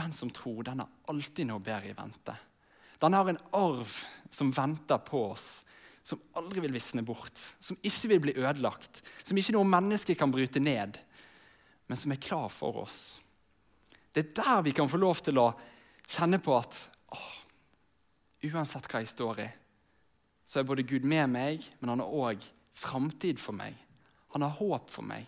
den 0.00 0.12
som 0.16 0.30
tror, 0.34 0.62
den 0.66 0.82
har 0.82 1.12
alltid 1.12 1.48
noe 1.48 1.62
bedre 1.64 1.92
i 1.92 1.96
vente. 1.96 2.34
Den 3.02 3.16
har 3.16 3.28
en 3.28 3.40
arv 3.56 3.90
som 4.30 4.52
venter 4.54 4.98
på 4.98 5.22
oss, 5.32 5.64
som 6.04 6.20
aldri 6.36 6.60
vil 6.64 6.74
visne 6.74 7.02
bort, 7.06 7.38
som 7.60 7.78
ikke 7.82 8.10
vil 8.12 8.22
bli 8.26 8.36
ødelagt, 8.36 9.00
som 9.24 9.38
ikke 9.38 9.54
noe 9.56 9.68
menneske 9.68 10.16
kan 10.18 10.32
bryte 10.32 10.60
ned, 10.60 10.98
men 11.88 12.00
som 12.00 12.12
er 12.12 12.22
klar 12.22 12.50
for 12.52 12.82
oss. 12.84 13.00
Det 14.14 14.22
er 14.22 14.34
der 14.42 14.64
vi 14.66 14.74
kan 14.76 14.90
få 14.90 15.00
lov 15.00 15.22
til 15.24 15.40
å 15.40 15.48
kjenne 16.06 16.38
på 16.44 16.54
at 16.58 16.76
åh, 17.14 17.30
uansett 18.52 18.86
hva 18.90 19.00
jeg 19.02 19.10
står 19.14 19.40
i, 19.46 19.48
så 20.44 20.60
er 20.60 20.68
både 20.68 20.84
Gud 20.86 21.06
med 21.08 21.30
meg, 21.32 21.64
men 21.80 21.94
han 21.94 22.04
har 22.04 22.12
òg 22.28 22.44
framtid 22.76 23.40
for 23.40 23.56
meg. 23.56 23.74
Han 24.34 24.44
har 24.44 24.54
håp 24.58 24.90
for 24.92 25.06
meg. 25.06 25.24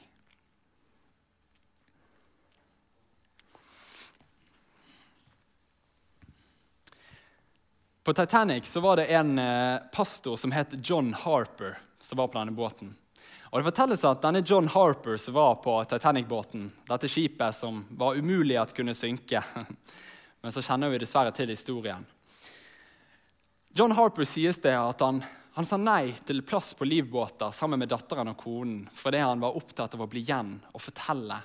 På 8.07 8.14
Titanic 8.14 8.66
så 8.66 8.81
var 8.81 8.97
det 8.97 9.07
en 9.07 9.38
eh, 9.38 9.79
pastor 9.92 10.37
som 10.37 10.53
het 10.53 10.69
John 10.83 11.14
Harper, 11.14 11.79
som 12.01 12.19
var 12.19 12.29
på 12.29 12.38
denne 12.38 12.53
båten. 12.53 12.92
Og 13.51 13.59
Det 13.59 13.66
fortelles 13.66 14.05
at 14.07 14.21
denne 14.23 14.45
John 14.47 14.69
Harper 14.71 15.16
som 15.19 15.35
var 15.35 15.57
på 15.59 15.75
Titanic-båten, 15.90 16.69
dette 16.87 17.11
skipet 17.11 17.57
som 17.59 17.81
var 17.90 18.14
umulig 18.14 18.61
at 18.62 18.77
kunne 18.77 18.95
synke 18.95 19.42
Men 20.40 20.55
så 20.55 20.62
kjenner 20.62 20.95
vi 20.95 21.03
dessverre 21.03 21.35
til 21.35 21.51
historien. 21.51 22.07
John 23.75 23.97
Harper 23.99 24.23
sies 24.23 24.62
det 24.62 24.77
at 24.79 25.03
han, 25.03 25.19
han 25.59 25.66
sa 25.66 25.75
nei 25.75 26.14
til 26.23 26.47
plass 26.47 26.77
på 26.79 26.87
livbåter 26.87 27.51
sammen 27.51 27.83
med 27.83 27.90
datteren 27.90 28.31
og 28.31 28.38
konen 28.38 28.85
fordi 28.95 29.27
han 29.27 29.42
var 29.42 29.59
opptatt 29.59 29.99
av 29.99 30.07
å 30.07 30.12
bli 30.14 30.23
igjen 30.23 30.61
og 30.71 30.87
fortelle 30.87 31.42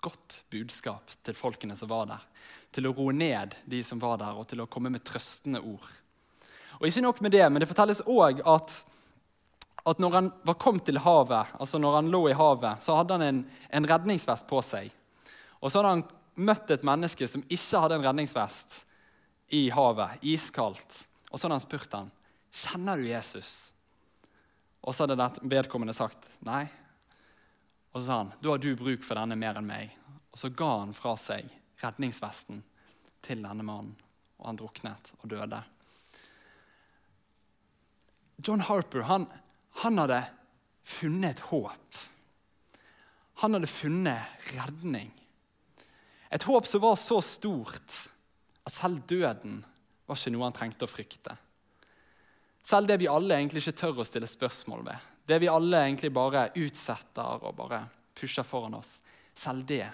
godt 0.00 0.42
budskap 0.50 1.10
til 1.26 1.36
folkene 1.36 1.76
som 1.76 1.90
var 1.90 2.06
der. 2.10 2.26
Til 2.74 2.88
å 2.88 2.92
roe 2.96 3.14
ned 3.16 3.56
de 3.66 3.80
som 3.84 4.00
var 4.02 4.18
der, 4.20 4.36
og 4.36 4.46
til 4.50 4.62
å 4.62 4.68
komme 4.70 4.92
med 4.92 5.04
trøstende 5.06 5.60
ord. 5.60 5.88
Og 6.78 6.86
ikke 6.86 7.02
nok 7.02 7.22
med 7.24 7.34
det, 7.34 7.44
men 7.50 7.62
det 7.62 7.70
fortelles 7.70 8.04
òg 8.06 8.42
at, 8.46 8.76
at 9.90 10.02
når 10.02 10.14
han 10.14 10.30
var 10.46 10.58
kommet 10.62 10.86
til 10.86 11.00
havet, 11.02 11.54
altså 11.58 11.80
når 11.82 11.96
han 11.98 12.12
lå 12.12 12.22
i 12.30 12.36
havet, 12.38 12.84
så 12.84 13.00
hadde 13.00 13.18
han 13.18 13.26
en, 13.26 13.40
en 13.74 13.88
redningsvest 13.90 14.46
på 14.50 14.62
seg. 14.62 14.92
Og 15.58 15.72
så 15.72 15.80
hadde 15.80 15.96
han 15.96 16.04
møtt 16.38 16.70
et 16.70 16.86
menneske 16.86 17.26
som 17.26 17.42
ikke 17.48 17.82
hadde 17.82 17.98
en 17.98 18.06
redningsvest 18.06 18.82
i 19.58 19.66
havet, 19.74 20.22
iskaldt. 20.22 21.02
Og 21.32 21.38
så 21.38 21.46
hadde 21.46 21.58
han 21.58 21.66
spurt 21.66 21.96
han, 21.96 22.12
kjenner 22.54 23.00
du 23.00 23.08
Jesus. 23.08 23.56
Og 24.86 24.94
så 24.94 25.04
hadde 25.04 25.32
vedkommende 25.50 25.96
sagt 25.96 26.28
nei. 26.46 26.68
Og 27.92 28.00
så 28.00 28.06
sa 28.06 28.18
han, 28.22 28.32
da 28.40 28.52
har 28.52 28.60
du 28.62 28.70
bruk 28.76 29.04
for 29.06 29.18
denne 29.18 29.38
mer 29.38 29.58
enn 29.58 29.68
meg. 29.68 29.94
Og 30.32 30.40
så 30.40 30.50
ga 30.54 30.68
han 30.82 30.94
fra 30.96 31.14
seg 31.18 31.48
redningsvesten 31.82 32.60
til 33.24 33.42
denne 33.42 33.64
mannen, 33.66 33.96
og 34.38 34.50
han 34.50 34.58
druknet 34.60 35.12
og 35.18 35.30
døde. 35.32 35.62
John 38.44 38.62
Harper 38.62 39.06
han, 39.08 39.26
han 39.82 39.98
hadde 39.98 40.20
funnet 40.86 41.38
et 41.38 41.48
håp. 41.50 42.02
Han 43.42 43.56
hadde 43.56 43.70
funnet 43.70 44.52
redning. 44.54 45.10
Et 46.30 46.44
håp 46.44 46.66
som 46.68 46.82
var 46.84 46.96
så 47.00 47.20
stort 47.24 47.98
at 48.68 48.74
selv 48.74 49.02
døden 49.08 49.62
var 50.06 50.18
ikke 50.18 50.32
noe 50.34 50.46
han 50.46 50.56
trengte 50.56 50.86
å 50.86 50.90
frykte. 50.90 51.34
Selv 52.68 52.88
det 52.90 52.98
vi 53.00 53.08
alle 53.08 53.38
egentlig 53.38 53.62
ikke 53.62 53.78
tør 53.80 54.02
å 54.02 54.04
stille 54.04 54.28
spørsmål 54.28 54.82
ved, 54.90 55.04
det 55.30 55.38
vi 55.40 55.48
alle 55.48 55.78
egentlig 55.86 56.10
bare 56.12 56.50
utsetter 56.58 57.46
og 57.48 57.54
bare 57.56 57.78
pusher 58.18 58.44
foran 58.44 58.76
oss, 58.76 58.98
selv 59.32 59.64
det 59.70 59.86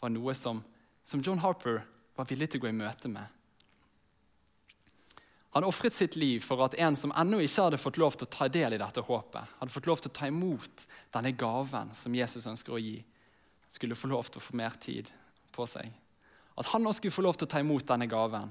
var 0.00 0.10
noe 0.10 0.34
som, 0.34 0.58
som 1.06 1.22
John 1.22 1.38
Harper 1.44 1.84
var 2.18 2.26
villig 2.26 2.48
til 2.50 2.58
å 2.58 2.64
gå 2.64 2.72
i 2.72 2.74
møte 2.80 3.10
med. 3.12 3.22
Han 5.54 5.68
ofret 5.68 5.94
sitt 5.94 6.18
liv 6.18 6.42
for 6.42 6.64
at 6.66 6.74
en 6.82 6.98
som 6.98 7.14
ennå 7.14 7.38
ikke 7.44 7.68
hadde 7.68 7.82
fått 7.82 8.02
lov 8.02 8.18
til 8.18 8.26
å 8.26 8.34
ta 8.34 8.50
del 8.50 8.74
i 8.74 8.82
dette 8.82 9.06
håpet, 9.06 9.54
hadde 9.62 9.74
fått 9.78 9.86
lov 9.86 10.02
til 10.02 10.10
å 10.10 10.18
ta 10.18 10.26
imot 10.26 10.86
denne 11.14 11.36
gaven 11.38 11.94
som 11.94 12.18
Jesus 12.18 12.50
ønsker 12.50 12.74
å 12.74 12.82
gi, 12.82 12.98
skulle 13.70 13.98
få 13.98 14.10
lov 14.10 14.26
til 14.26 14.42
å 14.42 14.46
få 14.48 14.58
mer 14.58 14.74
tid 14.82 15.06
på 15.54 15.70
seg. 15.70 15.92
At 16.58 16.74
han 16.74 16.82
også 16.82 17.04
skulle 17.04 17.14
få 17.14 17.30
lov 17.30 17.38
til 17.38 17.46
å 17.46 17.54
ta 17.54 17.62
imot 17.62 17.86
denne 17.86 18.10
gaven. 18.10 18.50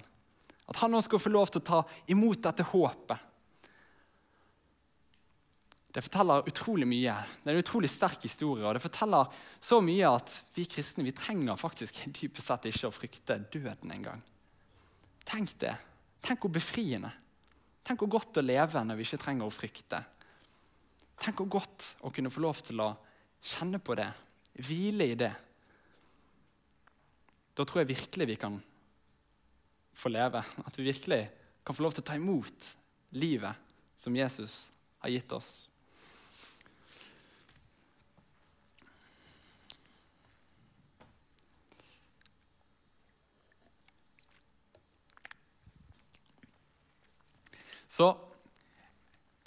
At 0.71 0.79
han 0.79 0.95
også 0.95 1.11
skulle 1.11 1.27
få 1.27 1.35
lov 1.35 1.51
til 1.51 1.65
å 1.65 1.67
ta 1.75 1.87
imot 2.15 2.47
dette 2.47 2.63
håpet. 2.71 3.33
Det 5.97 6.03
forteller 6.05 6.45
utrolig 6.45 6.85
mye. 6.85 7.13
Det 7.41 7.49
er 7.49 7.55
en 7.55 7.63
utrolig 7.63 7.89
sterk 7.89 8.21
historie. 8.21 8.61
og 8.61 8.75
Det 8.77 8.83
forteller 8.83 9.31
så 9.57 9.79
mye 9.81 10.09
at 10.13 10.33
vi 10.53 10.67
kristne 10.69 11.01
vi 11.07 11.13
trenger 11.17 11.57
faktisk 11.57 12.03
dypest 12.13 12.51
sett 12.51 12.67
ikke 12.69 12.91
å 12.91 12.93
frykte 12.93 13.39
døden 13.49 13.95
engang. 13.95 14.19
Tenk 15.25 15.55
det. 15.57 15.71
Tenk 16.21 16.43
hvor 16.43 16.51
befriende. 16.53 17.09
Tenk 17.81 18.03
hvor 18.03 18.11
godt 18.13 18.37
å 18.37 18.43
leve 18.45 18.83
når 18.85 18.99
vi 18.99 19.07
ikke 19.07 19.17
trenger 19.23 19.49
å 19.49 19.55
frykte. 19.55 20.03
Tenk 21.17 21.41
hvor 21.41 21.49
godt 21.55 21.87
å 22.05 22.11
kunne 22.13 22.29
få 22.29 22.43
lov 22.45 22.61
til 22.67 22.83
å 22.83 22.91
kjenne 23.41 23.79
på 23.81 23.95
det, 23.97 24.05
hvile 24.67 25.07
i 25.09 25.15
det. 25.17 25.31
Da 27.57 27.65
tror 27.65 27.81
jeg 27.81 27.89
virkelig 27.95 28.27
vi 28.29 28.35
kan 28.43 28.59
få 29.97 30.13
leve. 30.13 30.43
At 30.61 30.77
vi 30.77 30.85
virkelig 30.91 31.23
kan 31.65 31.73
få 31.73 31.87
lov 31.87 31.97
til 31.97 32.05
å 32.05 32.09
ta 32.11 32.19
imot 32.21 32.69
livet 33.17 33.65
som 33.97 34.13
Jesus 34.13 34.67
har 35.01 35.15
gitt 35.15 35.33
oss. 35.33 35.55
Så 47.97 48.11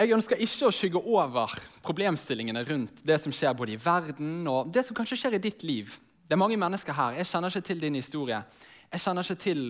jeg 0.01 0.15
ønsker 0.17 0.41
ikke 0.41 0.69
å 0.71 0.73
skygge 0.75 1.01
over 1.13 1.53
problemstillingene 1.85 2.63
rundt 2.67 3.03
det 3.07 3.19
som 3.21 3.35
skjer 3.35 3.53
både 3.57 3.75
i 3.75 3.81
verden 3.81 4.47
og 4.49 4.71
det 4.73 4.87
som 4.87 4.97
kanskje 4.97 5.19
skjer 5.21 5.37
i 5.37 5.43
ditt 5.45 5.65
liv. 5.67 5.93
Det 6.25 6.35
er 6.35 6.41
mange 6.41 6.57
mennesker 6.59 6.97
her. 6.97 7.19
Jeg 7.19 7.29
kjenner 7.29 7.53
ikke 7.53 7.69
til 7.69 7.83
din 7.83 7.99
historie. 7.99 8.39
Jeg 8.91 9.03
kjenner 9.05 9.27
ikke 9.27 9.43
til 9.45 9.61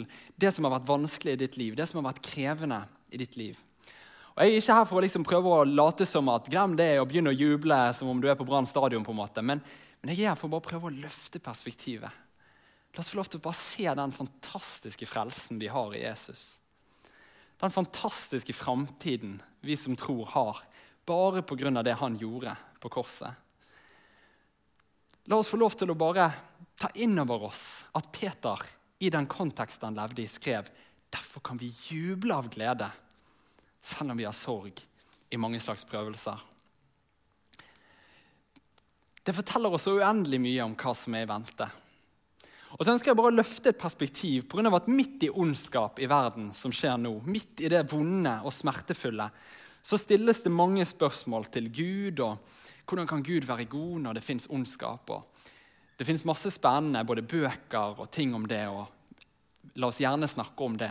det 0.40 0.52
som 0.54 0.68
har 0.68 0.76
vært 0.76 0.86
vanskelig 0.88 1.34
i 1.34 1.40
ditt 1.42 1.58
liv, 1.58 1.74
det 1.76 1.88
som 1.90 1.98
har 1.98 2.12
vært 2.12 2.22
krevende 2.24 2.78
i 3.10 3.20
ditt 3.20 3.34
liv. 3.40 3.58
Og 4.36 4.44
Jeg 4.44 4.54
er 4.54 4.62
ikke 4.62 4.78
her 4.78 4.86
for 4.86 5.00
å 5.00 5.04
liksom 5.04 5.26
prøve 5.26 5.50
å 5.50 5.66
late 5.66 6.06
som 6.06 6.30
at 6.32 6.48
glem 6.48 6.78
det 6.78 6.92
og 7.00 7.10
begynne 7.10 7.34
å 7.34 7.36
juble 7.36 7.80
som 7.98 8.08
om 8.08 8.22
du 8.22 8.30
er 8.30 8.38
på 8.38 8.46
Brann 8.46 8.70
stadion. 8.70 9.04
på 9.04 9.10
en 9.10 9.20
måte. 9.20 9.42
Men, 9.42 9.60
men, 10.00 10.14
jeg 10.14 10.24
er 10.24 10.32
her 10.32 10.38
for 10.38 10.46
å 10.46 10.54
bare 10.54 10.68
prøve 10.70 10.88
å 10.88 10.94
løfte 10.94 11.42
perspektivet. 11.42 12.22
La 12.94 13.02
oss 13.02 13.10
få 13.10 13.18
lov 13.18 13.28
til 13.28 13.42
å 13.42 13.48
bare 13.50 13.58
se 13.58 13.90
den 13.98 14.14
fantastiske 14.14 15.10
frelsen 15.10 15.58
vi 15.58 15.68
har 15.74 15.90
i 15.94 16.06
Jesus 16.06 16.59
den 17.60 17.70
fantastiske 17.70 18.52
framtiden 18.56 19.42
vi 19.60 19.76
som 19.76 19.96
tror, 19.96 20.26
har, 20.26 20.62
bare 21.04 21.42
pga. 21.42 21.82
det 21.82 21.92
han 21.92 22.16
gjorde 22.16 22.56
på 22.80 22.88
korset. 22.88 23.32
La 25.24 25.36
oss 25.36 25.48
få 25.48 25.60
lov 25.60 25.76
til 25.76 25.90
å 25.92 25.98
bare 25.98 26.30
ta 26.80 26.88
inn 26.94 27.18
over 27.20 27.50
oss 27.50 27.84
at 27.92 28.08
Peter 28.12 28.62
i 28.98 29.10
den 29.12 29.26
konteksten 29.28 29.90
han 29.90 29.98
levde 30.00 30.22
i, 30.24 30.28
skrev 30.28 30.70
derfor 31.10 31.40
kan 31.44 31.60
vi 31.60 31.68
juble 31.88 32.34
av 32.34 32.48
glede, 32.48 32.88
selv 33.82 34.12
om 34.12 34.16
vi 34.16 34.24
har 34.28 34.36
sorg 34.36 34.80
i 35.30 35.38
mange 35.40 35.60
slags 35.60 35.84
prøvelser. 35.84 36.40
Det 39.22 39.36
forteller 39.36 39.76
oss 39.76 39.84
så 39.84 39.98
uendelig 40.00 40.40
mye 40.40 40.64
om 40.64 40.74
hva 40.80 40.94
som 40.96 41.14
er 41.14 41.26
i 41.26 41.28
vente. 41.28 41.68
Og 42.80 42.86
så 42.86 42.94
ønsker 42.94 43.10
jeg 43.10 43.18
bare 43.18 43.28
å 43.28 43.36
løfte 43.36 43.74
et 43.74 43.80
perspektiv 43.80 44.54
av 44.56 44.74
at 44.78 44.86
midt 44.88 45.26
i 45.26 45.28
ondskap 45.28 45.98
i 46.00 46.06
verden 46.08 46.46
som 46.56 46.72
skjer 46.72 46.96
nå, 46.96 47.18
midt 47.28 47.60
i 47.60 47.68
det 47.68 47.82
vonde 47.90 48.38
og 48.40 48.54
smertefulle, 48.56 49.26
så 49.84 49.98
stilles 50.00 50.40
det 50.40 50.52
mange 50.52 50.86
spørsmål 50.88 51.50
til 51.52 51.68
Gud. 51.68 52.22
og 52.24 52.40
Hvordan 52.88 53.08
kan 53.10 53.24
Gud 53.24 53.44
være 53.44 53.68
god 53.68 54.00
når 54.06 54.16
det 54.16 54.24
fins 54.24 54.48
ondskap? 54.48 55.12
Det 56.00 56.06
fins 56.08 56.24
masse 56.24 56.48
spennende 56.54 57.04
både 57.04 57.26
bøker 57.28 58.00
og 58.00 58.08
ting 58.10 58.32
om 58.34 58.46
det. 58.48 58.64
og 58.72 58.88
La 59.76 59.90
oss 59.92 60.00
gjerne 60.00 60.28
snakke 60.28 60.64
om 60.64 60.78
det. 60.80 60.90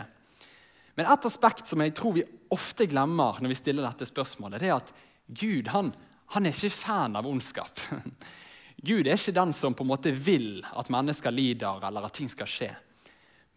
Men 0.94 1.10
et 1.10 1.26
aspekt 1.26 1.66
som 1.66 1.82
jeg 1.82 1.94
tror 1.98 2.14
vi 2.14 2.26
ofte 2.54 2.86
glemmer 2.86 3.42
når 3.42 3.50
vi 3.50 3.58
stiller 3.58 3.88
dette 3.88 4.06
spørsmålet, 4.06 4.62
det 4.62 4.70
er 4.70 4.78
at 4.78 4.94
Gud 5.26 5.74
han, 5.74 5.90
han 6.36 6.46
er 6.46 6.54
ikke 6.54 6.70
fan 6.70 7.18
av 7.18 7.26
ondskap. 7.26 7.82
Gud 8.80 9.04
er 9.06 9.18
ikke 9.18 9.36
den 9.36 9.52
som 9.52 9.74
på 9.76 9.84
en 9.84 9.90
måte 9.90 10.12
vil 10.16 10.62
at 10.72 10.88
mennesker 10.92 11.34
lider, 11.34 11.82
eller 11.84 12.06
at 12.06 12.16
ting 12.16 12.30
skal 12.32 12.48
skje. 12.48 12.70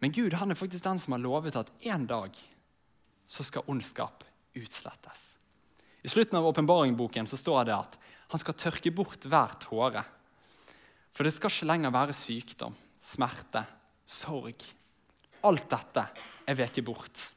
Men 0.04 0.12
Gud 0.12 0.36
han 0.36 0.52
er 0.52 0.58
faktisk 0.58 0.84
den 0.84 1.00
som 1.00 1.16
har 1.16 1.22
lovet 1.24 1.56
at 1.56 1.70
en 1.88 2.04
dag 2.06 2.36
så 3.30 3.46
skal 3.46 3.64
ondskap 3.72 4.24
utslettes. 4.54 5.38
I 6.04 6.10
slutten 6.12 6.36
av 6.36 6.46
åpenbaringboken 6.50 7.26
står 7.30 7.64
det 7.64 7.76
at 7.78 7.96
han 8.34 8.42
skal 8.42 8.58
tørke 8.60 8.92
bort 8.92 9.24
hver 9.24 9.56
tåre. 9.62 10.04
For 11.16 11.24
det 11.24 11.32
skal 11.32 11.52
ikke 11.52 11.70
lenger 11.70 11.94
være 11.94 12.16
sykdom, 12.16 12.76
smerte, 13.00 13.64
sorg. 14.04 14.60
Alt 15.48 15.70
dette 15.72 16.04
er 16.44 16.58
veket 16.58 16.84
bort. 16.84 17.30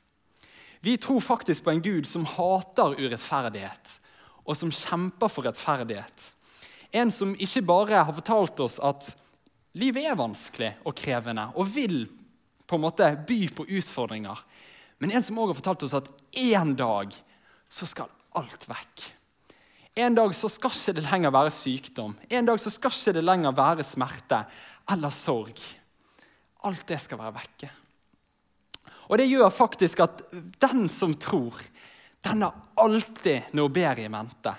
Vi 0.83 0.97
tror 0.99 1.23
faktisk 1.23 1.63
på 1.63 1.71
en 1.71 1.83
Gud 1.85 2.07
som 2.07 2.27
hater 2.27 2.99
urettferdighet, 2.99 3.93
og 4.43 4.55
som 4.59 4.71
kjemper 4.71 5.31
for 5.31 5.47
rettferdighet. 5.47 6.33
En 6.91 7.11
som 7.11 7.35
ikke 7.35 7.65
bare 7.67 8.03
har 8.03 8.15
fortalt 8.15 8.59
oss 8.63 8.77
at 8.83 9.09
livet 9.77 10.07
er 10.07 10.19
vanskelig 10.19 10.73
og 10.87 10.95
krevende 10.97 11.49
og 11.55 11.69
vil 11.73 12.05
på 12.67 12.77
en 12.77 12.83
måte 12.83 13.09
by 13.27 13.39
på 13.55 13.67
utfordringer, 13.79 14.39
men 14.99 15.13
en 15.13 15.23
som 15.23 15.37
også 15.39 15.53
har 15.53 15.59
fortalt 15.61 15.85
oss 15.87 15.97
at 15.97 16.09
en 16.41 16.73
dag 16.79 17.13
så 17.69 17.87
skal 17.87 18.11
alt 18.37 18.67
vekk. 18.69 19.05
En 19.97 20.13
dag 20.13 20.33
så 20.37 20.49
skal 20.51 20.73
ikke 20.73 20.93
det 20.99 21.05
lenger 21.07 21.33
være 21.33 21.53
sykdom. 21.53 22.13
En 22.29 22.45
dag 22.45 22.59
så 22.61 22.69
skal 22.69 22.93
ikke 22.93 23.15
det 23.17 23.23
lenger 23.25 23.55
være 23.57 23.85
smerte 23.85 24.43
eller 24.93 25.13
sorg. 25.13 25.57
Alt 26.67 26.85
det 26.89 26.99
skal 27.01 27.21
være 27.21 27.37
vekke. 27.39 27.69
Og 29.07 29.17
det 29.17 29.29
gjør 29.29 29.49
faktisk 29.53 30.03
at 30.03 30.21
den 30.61 30.87
som 30.91 31.15
tror, 31.17 31.57
den 32.27 32.43
har 32.43 32.57
alltid 32.77 33.53
noe 33.57 33.71
bedre 33.73 34.05
i 34.05 34.11
mente. 34.11 34.53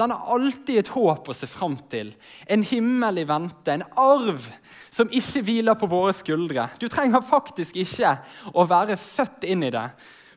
Den 0.00 0.14
har 0.14 0.32
alltid 0.32 0.78
et 0.80 0.92
håp 0.94 1.26
å 1.28 1.34
se 1.36 1.44
fram 1.50 1.74
til, 1.92 2.14
en 2.48 2.62
himmel 2.64 3.20
i 3.20 3.26
vente, 3.28 3.74
en 3.74 3.84
arv 4.00 4.46
som 4.88 5.10
ikke 5.12 5.42
hviler 5.44 5.76
på 5.76 5.90
våre 5.92 6.14
skuldre. 6.16 6.70
Du 6.80 6.86
trenger 6.88 7.20
faktisk 7.20 7.76
ikke 7.82 8.14
å 8.56 8.64
være 8.64 8.96
født 8.96 9.44
inn 9.52 9.66
i 9.66 9.72
det, 9.74 9.84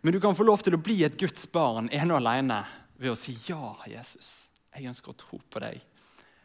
men 0.04 0.12
du 0.12 0.20
kan 0.20 0.36
få 0.36 0.44
lov 0.44 0.66
til 0.66 0.76
å 0.76 0.82
bli 0.84 1.00
et 1.08 1.16
Guds 1.20 1.48
barn 1.54 1.88
ene 1.96 2.12
og 2.12 2.20
alene 2.20 2.60
ved 3.00 3.14
å 3.14 3.20
si 3.20 3.38
ja, 3.48 3.72
Jesus. 3.88 4.50
Jeg 4.76 4.90
ønsker 4.92 5.14
å 5.14 5.20
tro 5.24 5.40
på 5.40 5.64
deg. 5.64 5.80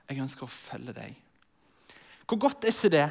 Jeg 0.07 0.23
ønsker 0.23 0.47
å 0.47 0.53
følge 0.53 0.95
deg. 0.95 1.19
Hvor 2.29 2.39
godt 2.47 2.69
er 2.69 2.77
ikke 2.77 2.93
det 2.95 3.07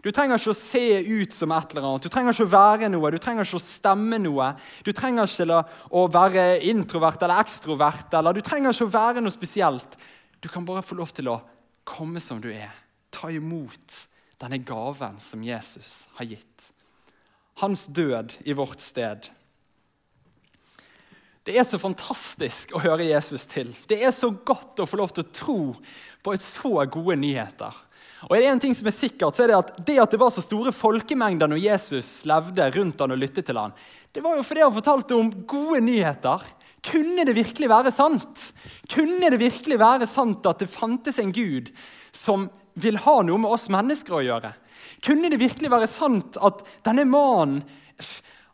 du 0.00 0.08
trenger 0.12 0.40
ikke 0.40 0.54
å 0.54 0.56
se 0.56 0.84
ut 1.04 1.34
som 1.36 1.52
et 1.52 1.74
eller 1.74 1.86
annet, 1.86 2.04
du 2.06 2.12
trenger 2.12 2.32
ikke 2.32 2.46
å 2.48 2.52
være 2.54 2.88
noe, 2.92 3.10
du 3.12 3.18
trenger 3.20 3.44
ikke 3.44 3.58
å 3.60 3.64
stemme 3.64 4.20
noe. 4.22 4.52
Du 4.86 4.92
trenger 4.96 5.28
ikke 5.28 5.58
å 5.92 6.06
være 6.12 6.44
introvert 6.70 7.20
eller 7.26 7.42
ekstrovert, 7.42 8.14
eller 8.16 8.36
du 8.36 8.40
trenger 8.44 8.72
ikke 8.72 8.88
å 8.88 8.94
være 8.94 9.24
noe 9.24 9.34
spesielt. 9.34 9.98
Du 10.40 10.48
kan 10.48 10.64
bare 10.64 10.84
få 10.86 10.96
lov 10.96 11.12
til 11.12 11.28
å 11.28 11.40
komme 11.84 12.22
som 12.24 12.40
du 12.40 12.48
er. 12.52 12.72
Ta 13.12 13.28
imot 13.32 13.98
denne 14.40 14.60
gaven 14.64 15.20
som 15.20 15.42
Jesus 15.44 16.06
har 16.16 16.30
gitt. 16.32 16.70
Hans 17.60 17.84
død 17.92 18.38
i 18.48 18.56
vårt 18.56 18.80
sted. 18.80 19.28
Det 21.44 21.56
er 21.58 21.64
så 21.68 21.80
fantastisk 21.80 22.72
å 22.76 22.80
høre 22.84 23.08
Jesus 23.08 23.44
til. 23.48 23.72
Det 23.88 23.98
er 24.00 24.12
så 24.16 24.30
godt 24.32 24.80
å 24.80 24.88
få 24.88 25.00
lov 25.00 25.12
til 25.12 25.26
å 25.26 25.32
tro 25.34 25.60
på 26.24 26.34
et 26.36 26.44
så 26.44 26.72
gode 26.88 27.16
nyheter. 27.20 27.76
Og 28.28 28.36
er 28.36 28.42
det 28.42 28.50
en 28.50 28.60
ting 28.60 28.74
som 28.76 28.88
er 28.90 28.94
sikkert, 28.94 29.36
så 29.36 29.44
er 29.44 29.52
det 29.52 29.58
at 29.58 29.70
det 29.88 29.96
at 30.02 30.12
det 30.12 30.20
var 30.20 30.32
så 30.34 30.44
store 30.44 30.72
folkemengder 30.76 31.48
når 31.48 31.62
Jesus 31.64 32.10
levde 32.28 32.66
rundt 32.74 33.00
han 33.00 33.14
og 33.14 33.20
lyttet 33.20 33.48
til 33.48 33.60
han, 33.60 33.72
det 34.12 34.24
var 34.24 34.36
jo 34.36 34.44
fordi 34.44 34.64
han 34.64 34.74
fortalte 34.74 35.16
om 35.16 35.30
gode 35.48 35.80
nyheter. 35.86 36.44
Kunne 36.84 37.24
det 37.28 37.36
virkelig 37.36 37.68
være 37.70 37.92
sant? 37.94 38.42
Kunne 38.90 39.30
det 39.32 39.40
virkelig 39.40 39.78
være 39.80 40.08
sant 40.10 40.46
at 40.48 40.60
det 40.62 40.72
fantes 40.72 41.20
en 41.22 41.32
Gud 41.32 41.70
som 42.12 42.48
vil 42.80 42.98
ha 43.04 43.20
noe 43.24 43.40
med 43.40 43.52
oss 43.52 43.68
mennesker 43.72 44.18
å 44.18 44.24
gjøre? 44.24 44.52
Kunne 45.04 45.30
det 45.32 45.40
virkelig 45.40 45.70
være 45.72 45.88
sant 45.88 46.36
at 46.44 46.64
denne 46.84 47.06
mannen 47.08 47.62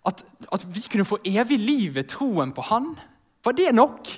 at, 0.07 0.23
at 0.55 0.67
vi 0.71 0.85
kunne 0.91 1.09
få 1.09 1.19
evig 1.27 1.59
liv 1.59 1.97
ved 1.97 2.11
troen 2.13 2.53
på 2.55 2.67
han? 2.69 2.93
Var 3.47 3.57
det 3.59 3.73
nok? 3.75 4.11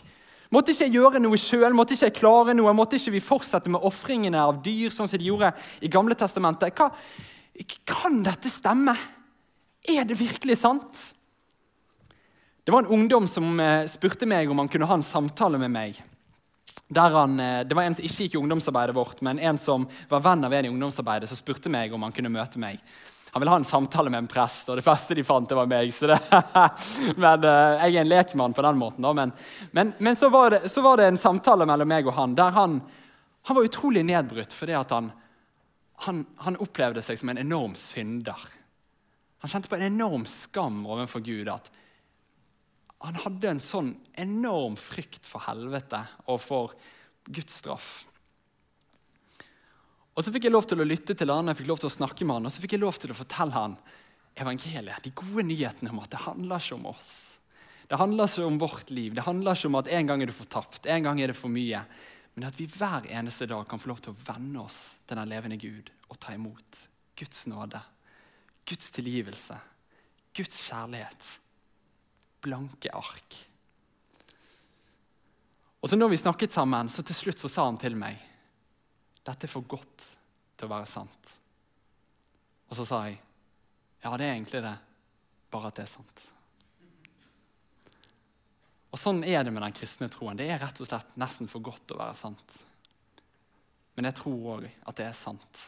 Måtte 0.55 0.73
ikke 0.73 0.87
jeg 0.87 0.97
gjøre 0.97 1.21
noe 1.21 1.37
sjøl? 1.41 1.75
Måtte 1.77 1.95
ikke 1.95 2.09
jeg 2.09 2.17
klare 2.17 2.55
noe? 2.57 2.73
Måtte 2.77 2.97
ikke 2.97 3.13
vi 3.19 3.25
fortsette 3.25 3.69
med 3.73 3.85
ofringene 3.85 4.41
av 4.41 4.63
dyr, 4.65 4.89
sånn 4.95 5.11
som 5.11 5.21
de 5.21 5.29
gjorde 5.29 5.53
i 5.85 5.91
Gamle 5.93 6.17
testamentet? 6.17 6.73
Hva, 6.79 6.89
kan 7.89 8.23
dette 8.25 8.49
stemme? 8.53 8.95
Er 9.89 10.09
det 10.09 10.17
virkelig 10.21 10.59
sant? 10.63 11.03
Det 12.65 12.73
var 12.73 12.85
en 12.85 12.95
ungdom 12.97 13.29
som 13.29 13.61
eh, 13.61 13.87
spurte 13.89 14.29
meg 14.29 14.51
om 14.51 14.59
han 14.61 14.69
kunne 14.69 14.89
ha 14.89 14.97
en 14.99 15.05
samtale 15.05 15.61
med 15.61 15.73
meg. 15.73 16.01
Han, 16.97 17.41
eh, 17.41 17.61
det 17.65 17.77
var 17.77 17.85
En 17.85 17.95
som 17.97 18.05
ikke 18.05 18.27
gikk 18.27 18.35
i 18.37 18.41
ungdomsarbeidet 18.41 18.97
vårt, 18.97 19.23
men 19.25 19.39
en 19.39 19.61
som 19.61 19.87
var 20.09 20.25
venn 20.25 20.45
av 20.45 20.53
en 20.53 20.69
i 20.69 20.73
ungdomsarbeidet, 20.73 21.29
som 21.29 21.37
spurte 21.37 21.73
meg 21.73 21.93
om 21.93 22.05
han 22.05 22.13
kunne 22.13 22.33
møte 22.33 22.61
meg. 22.61 22.81
Han 23.31 23.41
ville 23.41 23.51
ha 23.51 23.57
en 23.57 23.65
samtale 23.65 24.11
med 24.11 24.19
en 24.19 24.31
prest, 24.31 24.69
og 24.69 24.79
det 24.79 24.85
første 24.87 25.15
de 25.15 25.25
fant, 25.25 25.49
det 25.49 25.57
var 25.59 25.69
meg. 25.69 25.93
Det, 25.93 26.19
men 27.23 27.45
uh, 27.45 27.85
Jeg 27.85 27.95
er 27.95 28.01
en 28.01 28.11
lekmann 28.11 28.57
på 28.57 28.65
den 28.65 28.81
måten. 28.81 29.05
Da, 29.05 29.13
men, 29.13 29.33
men, 29.77 29.93
men 29.99 30.17
så, 30.17 30.31
var 30.33 30.55
det, 30.57 30.69
så, 30.73 30.83
var 30.85 30.97
det, 31.01 31.11
en 31.11 31.21
samtale 31.21 31.69
mellom 31.69 31.91
meg 31.91 32.09
og 32.09 32.17
han 32.17 32.37
der 32.39 32.55
han, 32.57 32.81
han 33.49 33.59
var 33.59 33.69
utrolig 33.69 34.05
nedbrutt 34.09 34.57
fordi 34.57 34.77
han, 34.79 35.11
han, 36.07 36.23
han, 36.45 36.61
opplevde 36.65 37.05
seg 37.05 37.21
som 37.21 37.33
en 37.33 37.43
enorm 37.45 37.77
synder. 37.77 38.49
Han 39.45 39.53
kjente 39.53 39.71
på 39.71 39.77
en 39.77 39.91
enorm 39.91 40.25
skam 40.27 40.81
overfor 40.87 41.21
Gud. 41.21 41.49
at 41.53 41.71
Han 43.05 43.21
hadde 43.27 43.53
en 43.53 43.63
sånn 43.63 43.93
enorm 44.17 44.77
frykt 44.81 45.27
for 45.29 45.45
helvete 45.47 46.01
og 46.27 46.41
for 46.43 46.79
Guds 47.29 47.61
straff. 47.61 47.91
Og 50.19 50.25
Så 50.27 50.33
fikk 50.35 50.49
jeg 50.49 50.53
lov 50.53 50.67
til 50.67 50.83
å 50.83 50.87
lytte 50.87 51.15
til 51.15 51.31
han, 51.31 51.47
jeg 51.47 51.61
fikk 51.61 51.69
lov 51.71 51.79
til 51.79 51.87
å 51.93 51.95
snakke 51.95 52.27
med 52.27 52.41
han, 52.41 52.49
og 52.49 52.51
så 52.51 52.63
fikk 52.65 52.73
jeg 52.75 52.83
lov 52.83 52.97
til 52.99 53.13
å 53.15 53.17
fortelle 53.17 53.55
han 53.55 53.77
evangeliet, 54.39 55.05
de 55.05 55.13
gode 55.15 55.45
nyhetene 55.47 55.93
om 55.93 56.01
at 56.03 56.11
det 56.11 56.23
handler 56.25 56.63
ikke 56.63 56.75
om 56.75 56.89
oss. 56.91 57.13
Det 57.87 58.01
handler 58.01 58.27
ikke 58.27 58.47
om 58.49 58.59
vårt 58.59 58.91
liv. 58.91 59.15
Det 59.15 59.25
handler 59.25 59.55
ikke 59.55 59.71
om 59.71 59.79
at 59.79 59.91
en 59.95 60.11
gang 60.11 60.23
er 60.23 60.31
du 60.31 60.35
fortapt, 60.35 60.89
en 60.91 61.07
gang 61.07 61.23
er 61.23 61.31
det 61.31 61.39
for 61.39 61.55
mye. 61.55 61.85
Men 62.35 62.49
at 62.51 62.59
vi 62.59 62.67
hver 62.71 63.07
eneste 63.15 63.47
dag 63.51 63.63
kan 63.71 63.79
få 63.79 63.93
lov 63.93 64.03
til 64.03 64.15
å 64.15 64.27
venne 64.27 64.65
oss 64.67 64.81
til 65.07 65.21
den 65.21 65.31
levende 65.31 65.59
Gud 65.63 65.93
og 66.11 66.19
ta 66.19 66.35
imot 66.35 66.83
Guds 67.19 67.47
nåde, 67.51 67.81
Guds 68.67 68.91
tilgivelse, 68.95 69.57
Guds 70.35 70.59
kjærlighet. 70.67 71.31
Blanke 72.43 72.91
ark. 72.95 73.39
Og 75.79 75.91
så 75.91 75.99
når 75.99 76.13
vi 76.13 76.21
snakket 76.21 76.55
sammen, 76.55 76.91
så 76.91 77.07
til 77.07 77.17
slutt 77.17 77.43
så 77.43 77.51
sa 77.51 77.71
han 77.71 77.79
til 77.79 77.95
meg 77.99 78.28
dette 79.29 79.47
er 79.47 79.53
for 79.53 79.69
godt 79.69 80.09
til 80.59 80.67
å 80.67 80.73
være 80.73 80.89
sant. 80.91 81.33
Og 82.69 82.77
så 82.79 82.87
sa 82.89 83.05
jeg 83.07 83.19
ja, 84.03 84.13
det 84.15 84.27
er 84.29 84.37
egentlig 84.37 84.61
det, 84.63 84.75
bare 85.51 85.71
at 85.71 85.79
det 85.79 85.85
er 85.85 85.91
sant. 85.91 86.21
Og 88.89 89.01
Sånn 89.01 89.25
er 89.27 89.43
det 89.45 89.53
med 89.53 89.63
den 89.65 89.75
kristne 89.77 90.09
troen. 90.13 90.39
Det 90.39 90.47
er 90.49 90.61
rett 90.63 90.81
og 90.81 90.89
slett 90.89 91.17
nesten 91.21 91.51
for 91.51 91.65
godt 91.65 91.83
til 91.87 91.99
å 91.99 92.05
være 92.05 92.17
sant. 92.17 92.55
Men 93.99 94.09
jeg 94.09 94.17
tror 94.21 94.47
òg 94.55 94.69
at 94.69 95.01
det 95.01 95.09
er 95.09 95.19
sant. 95.19 95.65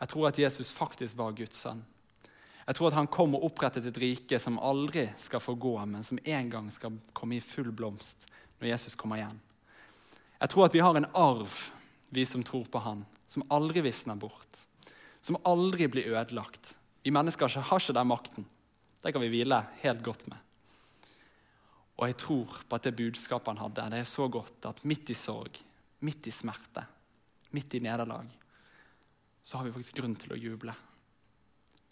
Jeg 0.00 0.10
tror 0.10 0.28
at 0.28 0.40
Jesus 0.40 0.72
faktisk 0.74 1.16
var 1.16 1.36
Guds 1.38 1.62
sønn. 1.62 1.84
Jeg 2.66 2.76
tror 2.76 2.90
at 2.90 2.98
han 2.98 3.10
kom 3.10 3.36
og 3.38 3.44
opprettet 3.48 3.86
et 3.88 4.00
rike 4.02 4.38
som 4.42 4.60
aldri 4.62 5.06
skal 5.18 5.42
få 5.42 5.56
gå, 5.58 5.72
men 5.86 6.04
som 6.06 6.20
en 6.22 6.50
gang 6.52 6.68
skal 6.70 6.98
komme 7.16 7.38
i 7.38 7.44
full 7.44 7.72
blomst 7.74 8.26
når 8.60 8.72
Jesus 8.74 8.96
kommer 8.98 9.20
igjen. 9.20 9.40
Jeg 10.40 10.52
tror 10.52 10.66
at 10.66 10.76
vi 10.76 10.82
har 10.84 10.96
en 10.96 11.08
arv, 11.16 11.56
vi 12.10 12.26
som 12.26 12.42
tror 12.44 12.66
på 12.70 12.82
han, 12.82 13.04
som 13.30 13.46
aldri 13.48 13.80
visner 13.86 14.18
bort. 14.18 14.66
Som 15.20 15.38
aldri 15.46 15.88
blir 15.88 16.10
ødelagt. 16.10 16.74
Vi 17.02 17.12
mennesker 17.14 17.48
har 17.48 17.80
ikke 17.80 17.94
den 17.96 18.10
makten. 18.10 18.46
Det 19.00 19.12
kan 19.12 19.22
vi 19.22 19.30
hvile 19.32 19.62
helt 19.80 20.02
godt 20.04 20.26
med. 20.28 20.38
Og 22.00 22.08
jeg 22.08 22.16
tror 22.20 22.60
på 22.66 22.76
at 22.76 22.86
det 22.88 22.96
budskapet 22.96 23.52
han 23.52 23.60
hadde, 23.60 23.88
det 23.92 24.02
er 24.02 24.08
så 24.08 24.26
godt 24.32 24.66
at 24.68 24.84
midt 24.88 25.12
i 25.12 25.16
sorg, 25.16 25.58
midt 26.00 26.26
i 26.26 26.32
smerte, 26.32 26.84
midt 27.52 27.76
i 27.76 27.82
nederlag, 27.84 28.28
så 29.42 29.58
har 29.58 29.66
vi 29.66 29.74
faktisk 29.74 30.00
grunn 30.00 30.16
til 30.16 30.32
å 30.32 30.38
juble. 30.40 30.74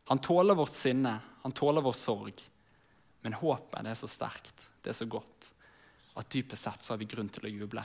Han 0.09 0.23
tåler 0.25 0.57
vårt 0.57 0.77
sinne, 0.77 1.13
han 1.43 1.53
tåler 1.53 1.85
vår 1.85 1.97
sorg. 1.97 2.41
Men 3.21 3.37
håpet 3.37 3.85
det 3.85 3.93
er 3.93 4.01
så 4.01 4.09
sterkt, 4.09 4.67
det 4.83 4.95
er 4.95 4.97
så 4.97 5.09
godt, 5.11 5.51
at 6.17 6.31
dypest 6.33 6.65
sett 6.65 6.85
så 6.85 6.95
har 6.95 7.03
vi 7.03 7.09
grunn 7.11 7.29
til 7.33 7.45
å 7.45 7.53
juble. 7.53 7.85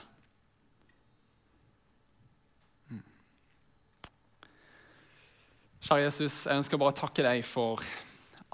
Kjære 5.84 6.06
Jesus, 6.06 6.36
jeg 6.48 6.62
ønsker 6.62 6.80
bare 6.80 6.94
å 6.94 6.96
takke 6.96 7.24
deg 7.26 7.42
for 7.44 7.82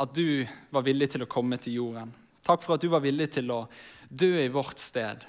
at 0.01 0.13
du 0.17 0.47
var 0.73 0.81
villig 0.81 1.11
til 1.13 1.21
å 1.21 1.29
komme 1.29 1.59
til 1.61 1.75
jorden. 1.75 2.09
Takk 2.41 2.63
for 2.63 2.73
at 2.73 2.81
du 2.81 2.87
var 2.89 3.03
villig 3.03 3.27
til 3.35 3.51
å 3.53 3.59
dø 4.09 4.31
i 4.41 4.47
vårt 4.49 4.79
sted. 4.81 5.21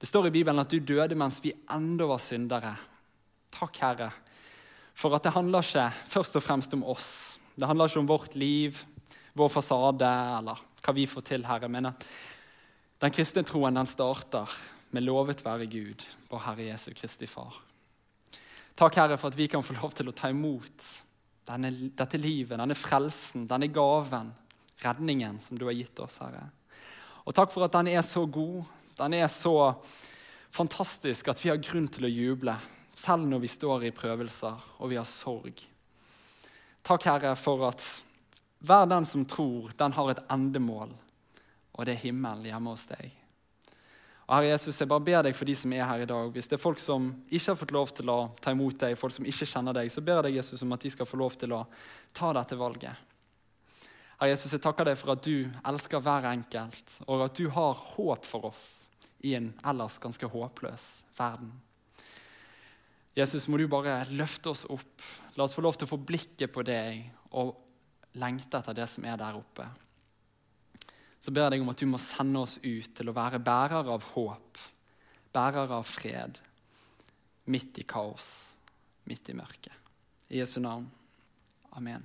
Det 0.00 0.08
står 0.08 0.30
i 0.30 0.32
Bibelen 0.32 0.62
at 0.62 0.72
du 0.72 0.78
døde 0.80 1.18
mens 1.20 1.36
vi 1.44 1.50
enda 1.74 2.06
var 2.08 2.22
syndere. 2.24 2.70
Takk, 3.52 3.76
Herre, 3.82 4.06
for 4.96 5.12
at 5.18 5.26
det 5.26 5.34
handler 5.34 5.66
ikke 5.66 5.82
først 6.14 6.38
og 6.40 6.44
fremst 6.46 6.76
om 6.78 6.86
oss, 6.88 7.10
det 7.60 7.68
handler 7.68 7.92
ikke 7.92 8.00
om 8.00 8.08
vårt 8.08 8.36
liv, 8.40 8.78
vår 9.36 9.50
fasade 9.52 10.08
eller 10.38 10.62
hva 10.80 10.94
vi 10.96 11.04
får 11.10 11.26
til, 11.28 11.44
Herre. 11.44 11.68
Men 11.68 11.90
den 13.04 13.12
kristne 13.12 13.44
troen 13.44 13.76
den 13.76 13.90
starter 13.90 14.54
med 14.96 15.04
lovet 15.04 15.44
være 15.44 15.68
Gud, 15.68 16.06
vår 16.32 16.42
Herre 16.46 16.70
Jesu 16.70 16.88
Kristi 16.96 17.28
Far. 17.28 17.60
Takk, 18.80 18.96
Herre, 18.96 19.20
for 19.20 19.28
at 19.28 19.36
vi 19.36 19.50
kan 19.52 19.66
få 19.66 19.76
lov 19.76 19.92
til 19.92 20.08
å 20.08 20.16
ta 20.16 20.32
imot 20.32 20.88
denne, 21.48 21.72
dette 21.72 22.20
livet, 22.20 22.58
denne 22.60 22.76
frelsen, 22.76 23.46
denne 23.48 23.70
gaven, 23.72 24.32
redningen 24.84 25.40
som 25.42 25.58
du 25.58 25.66
har 25.66 25.76
gitt 25.76 25.98
oss, 26.04 26.20
Herre. 26.22 26.46
Og 27.28 27.34
takk 27.36 27.52
for 27.52 27.66
at 27.66 27.74
den 27.74 27.90
er 27.92 28.04
så 28.06 28.24
god, 28.24 28.68
den 28.98 29.16
er 29.18 29.28
så 29.32 29.54
fantastisk 30.54 31.28
at 31.28 31.40
vi 31.42 31.50
har 31.52 31.60
grunn 31.62 31.88
til 31.92 32.08
å 32.08 32.12
juble, 32.12 32.54
selv 32.98 33.28
når 33.28 33.44
vi 33.44 33.50
står 33.52 33.88
i 33.88 33.94
prøvelser 33.94 34.62
og 34.78 34.92
vi 34.92 34.98
har 34.98 35.08
sorg. 35.08 35.60
Takk, 36.86 37.04
Herre, 37.04 37.34
for 37.36 37.66
at 37.68 37.84
hver 38.64 38.88
den 38.90 39.06
som 39.06 39.26
tror, 39.28 39.70
den 39.78 39.94
har 39.94 40.10
et 40.10 40.24
endemål, 40.32 40.94
og 41.76 41.86
det 41.86 41.94
er 41.94 42.06
himmelen 42.08 42.48
hjemme 42.48 42.74
hos 42.74 42.88
deg. 42.90 43.17
Herre 44.28 44.50
Jesus, 44.50 44.76
jeg 44.76 44.88
bare 44.90 45.00
ber 45.00 45.22
deg 45.24 45.36
for 45.36 45.48
de 45.48 45.54
som 45.56 45.72
er 45.72 45.86
her 45.88 46.02
i 46.04 46.08
dag. 46.08 46.26
Hvis 46.34 46.50
det 46.50 46.58
er 46.58 46.60
folk 46.60 46.80
som 46.84 47.06
ikke 47.32 47.54
har 47.54 47.56
fått 47.56 47.72
lov 47.72 47.92
til 47.96 48.10
å 48.12 48.18
ta 48.44 48.52
imot 48.52 48.76
deg, 48.82 48.98
folk 49.00 49.14
som 49.14 49.24
ikke 49.24 49.48
kjenner 49.48 49.76
deg, 49.78 49.88
så 49.88 50.04
ber 50.04 50.18
jeg 50.18 50.26
deg 50.26 50.36
Jesus 50.36 50.64
om 50.66 50.74
at 50.76 50.84
de 50.84 50.92
skal 50.92 51.08
få 51.08 51.20
lov 51.20 51.38
til 51.40 51.54
å 51.56 51.62
ta 52.12 52.34
dette 52.36 52.58
valget. 52.60 53.06
Herre 54.18 54.34
Jesus, 54.34 54.52
jeg 54.52 54.60
takker 54.60 54.90
deg 54.90 54.98
for 55.00 55.14
at 55.14 55.24
du 55.24 55.48
elsker 55.70 56.04
hver 56.04 56.28
enkelt, 56.28 56.98
og 57.06 57.24
at 57.24 57.40
du 57.40 57.48
har 57.54 57.80
håp 57.94 58.28
for 58.28 58.50
oss 58.50 58.66
i 59.24 59.32
en 59.38 59.48
ellers 59.64 59.96
ganske 60.02 60.28
håpløs 60.28 60.90
verden. 61.16 61.54
Jesus, 63.16 63.48
må 63.48 63.56
du 63.56 63.64
bare 63.70 64.02
løfte 64.12 64.52
oss 64.52 64.68
opp. 64.68 65.08
La 65.40 65.48
oss 65.48 65.56
få 65.56 65.64
lov 65.64 65.80
til 65.80 65.88
å 65.88 65.94
få 65.96 66.02
blikket 66.04 66.52
på 66.52 66.62
deg 66.68 67.00
og 67.40 67.56
lengte 68.20 68.60
etter 68.60 68.76
det 68.76 68.86
som 68.92 69.08
er 69.08 69.16
der 69.18 69.40
oppe. 69.40 69.66
Så 71.18 71.34
ber 71.34 71.46
jeg 71.46 71.56
deg 71.56 71.64
om 71.64 71.72
at 71.72 71.80
du 71.80 71.88
må 71.90 71.98
sende 72.02 72.42
oss 72.44 72.58
ut 72.62 72.92
til 72.96 73.10
å 73.10 73.16
være 73.16 73.40
bærere 73.42 73.94
av 73.94 74.06
håp, 74.14 74.60
bærere 75.34 75.80
av 75.80 75.88
fred, 75.88 76.38
midt 77.50 77.80
i 77.82 77.86
kaos, 77.88 78.28
midt 79.08 79.32
i 79.32 79.36
mørket. 79.38 79.74
I 80.28 80.42
Jesu 80.42 80.60
navn. 80.60 80.86
Amen. 81.76 82.04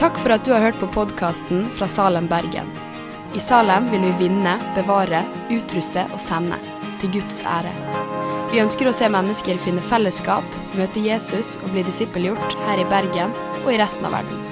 Takk 0.00 0.16
for 0.18 0.34
at 0.34 0.46
du 0.46 0.52
har 0.54 0.64
hørt 0.64 0.80
på 0.80 0.88
podkasten 0.94 1.66
fra 1.76 1.88
Salem, 1.90 2.26
Bergen. 2.30 2.70
I 3.36 3.40
Salem 3.40 3.86
vil 3.92 4.02
vi 4.08 4.26
vinne, 4.26 4.56
bevare, 4.76 5.22
utruste 5.54 6.04
og 6.10 6.20
sende, 6.20 6.58
til 7.00 7.14
Guds 7.18 7.42
ære. 7.48 7.72
Vi 8.52 8.60
ønsker 8.60 8.90
å 8.90 8.94
se 8.96 9.08
mennesker 9.08 9.60
finne 9.62 9.84
fellesskap, 9.88 10.58
møte 10.76 11.00
Jesus 11.00 11.54
og 11.62 11.70
bli 11.72 11.86
disippelgjort 11.86 12.58
her 12.66 12.82
i 12.82 12.88
Bergen 12.90 13.32
og 13.62 13.72
i 13.72 13.78
resten 13.80 14.08
av 14.08 14.18
verden. 14.18 14.51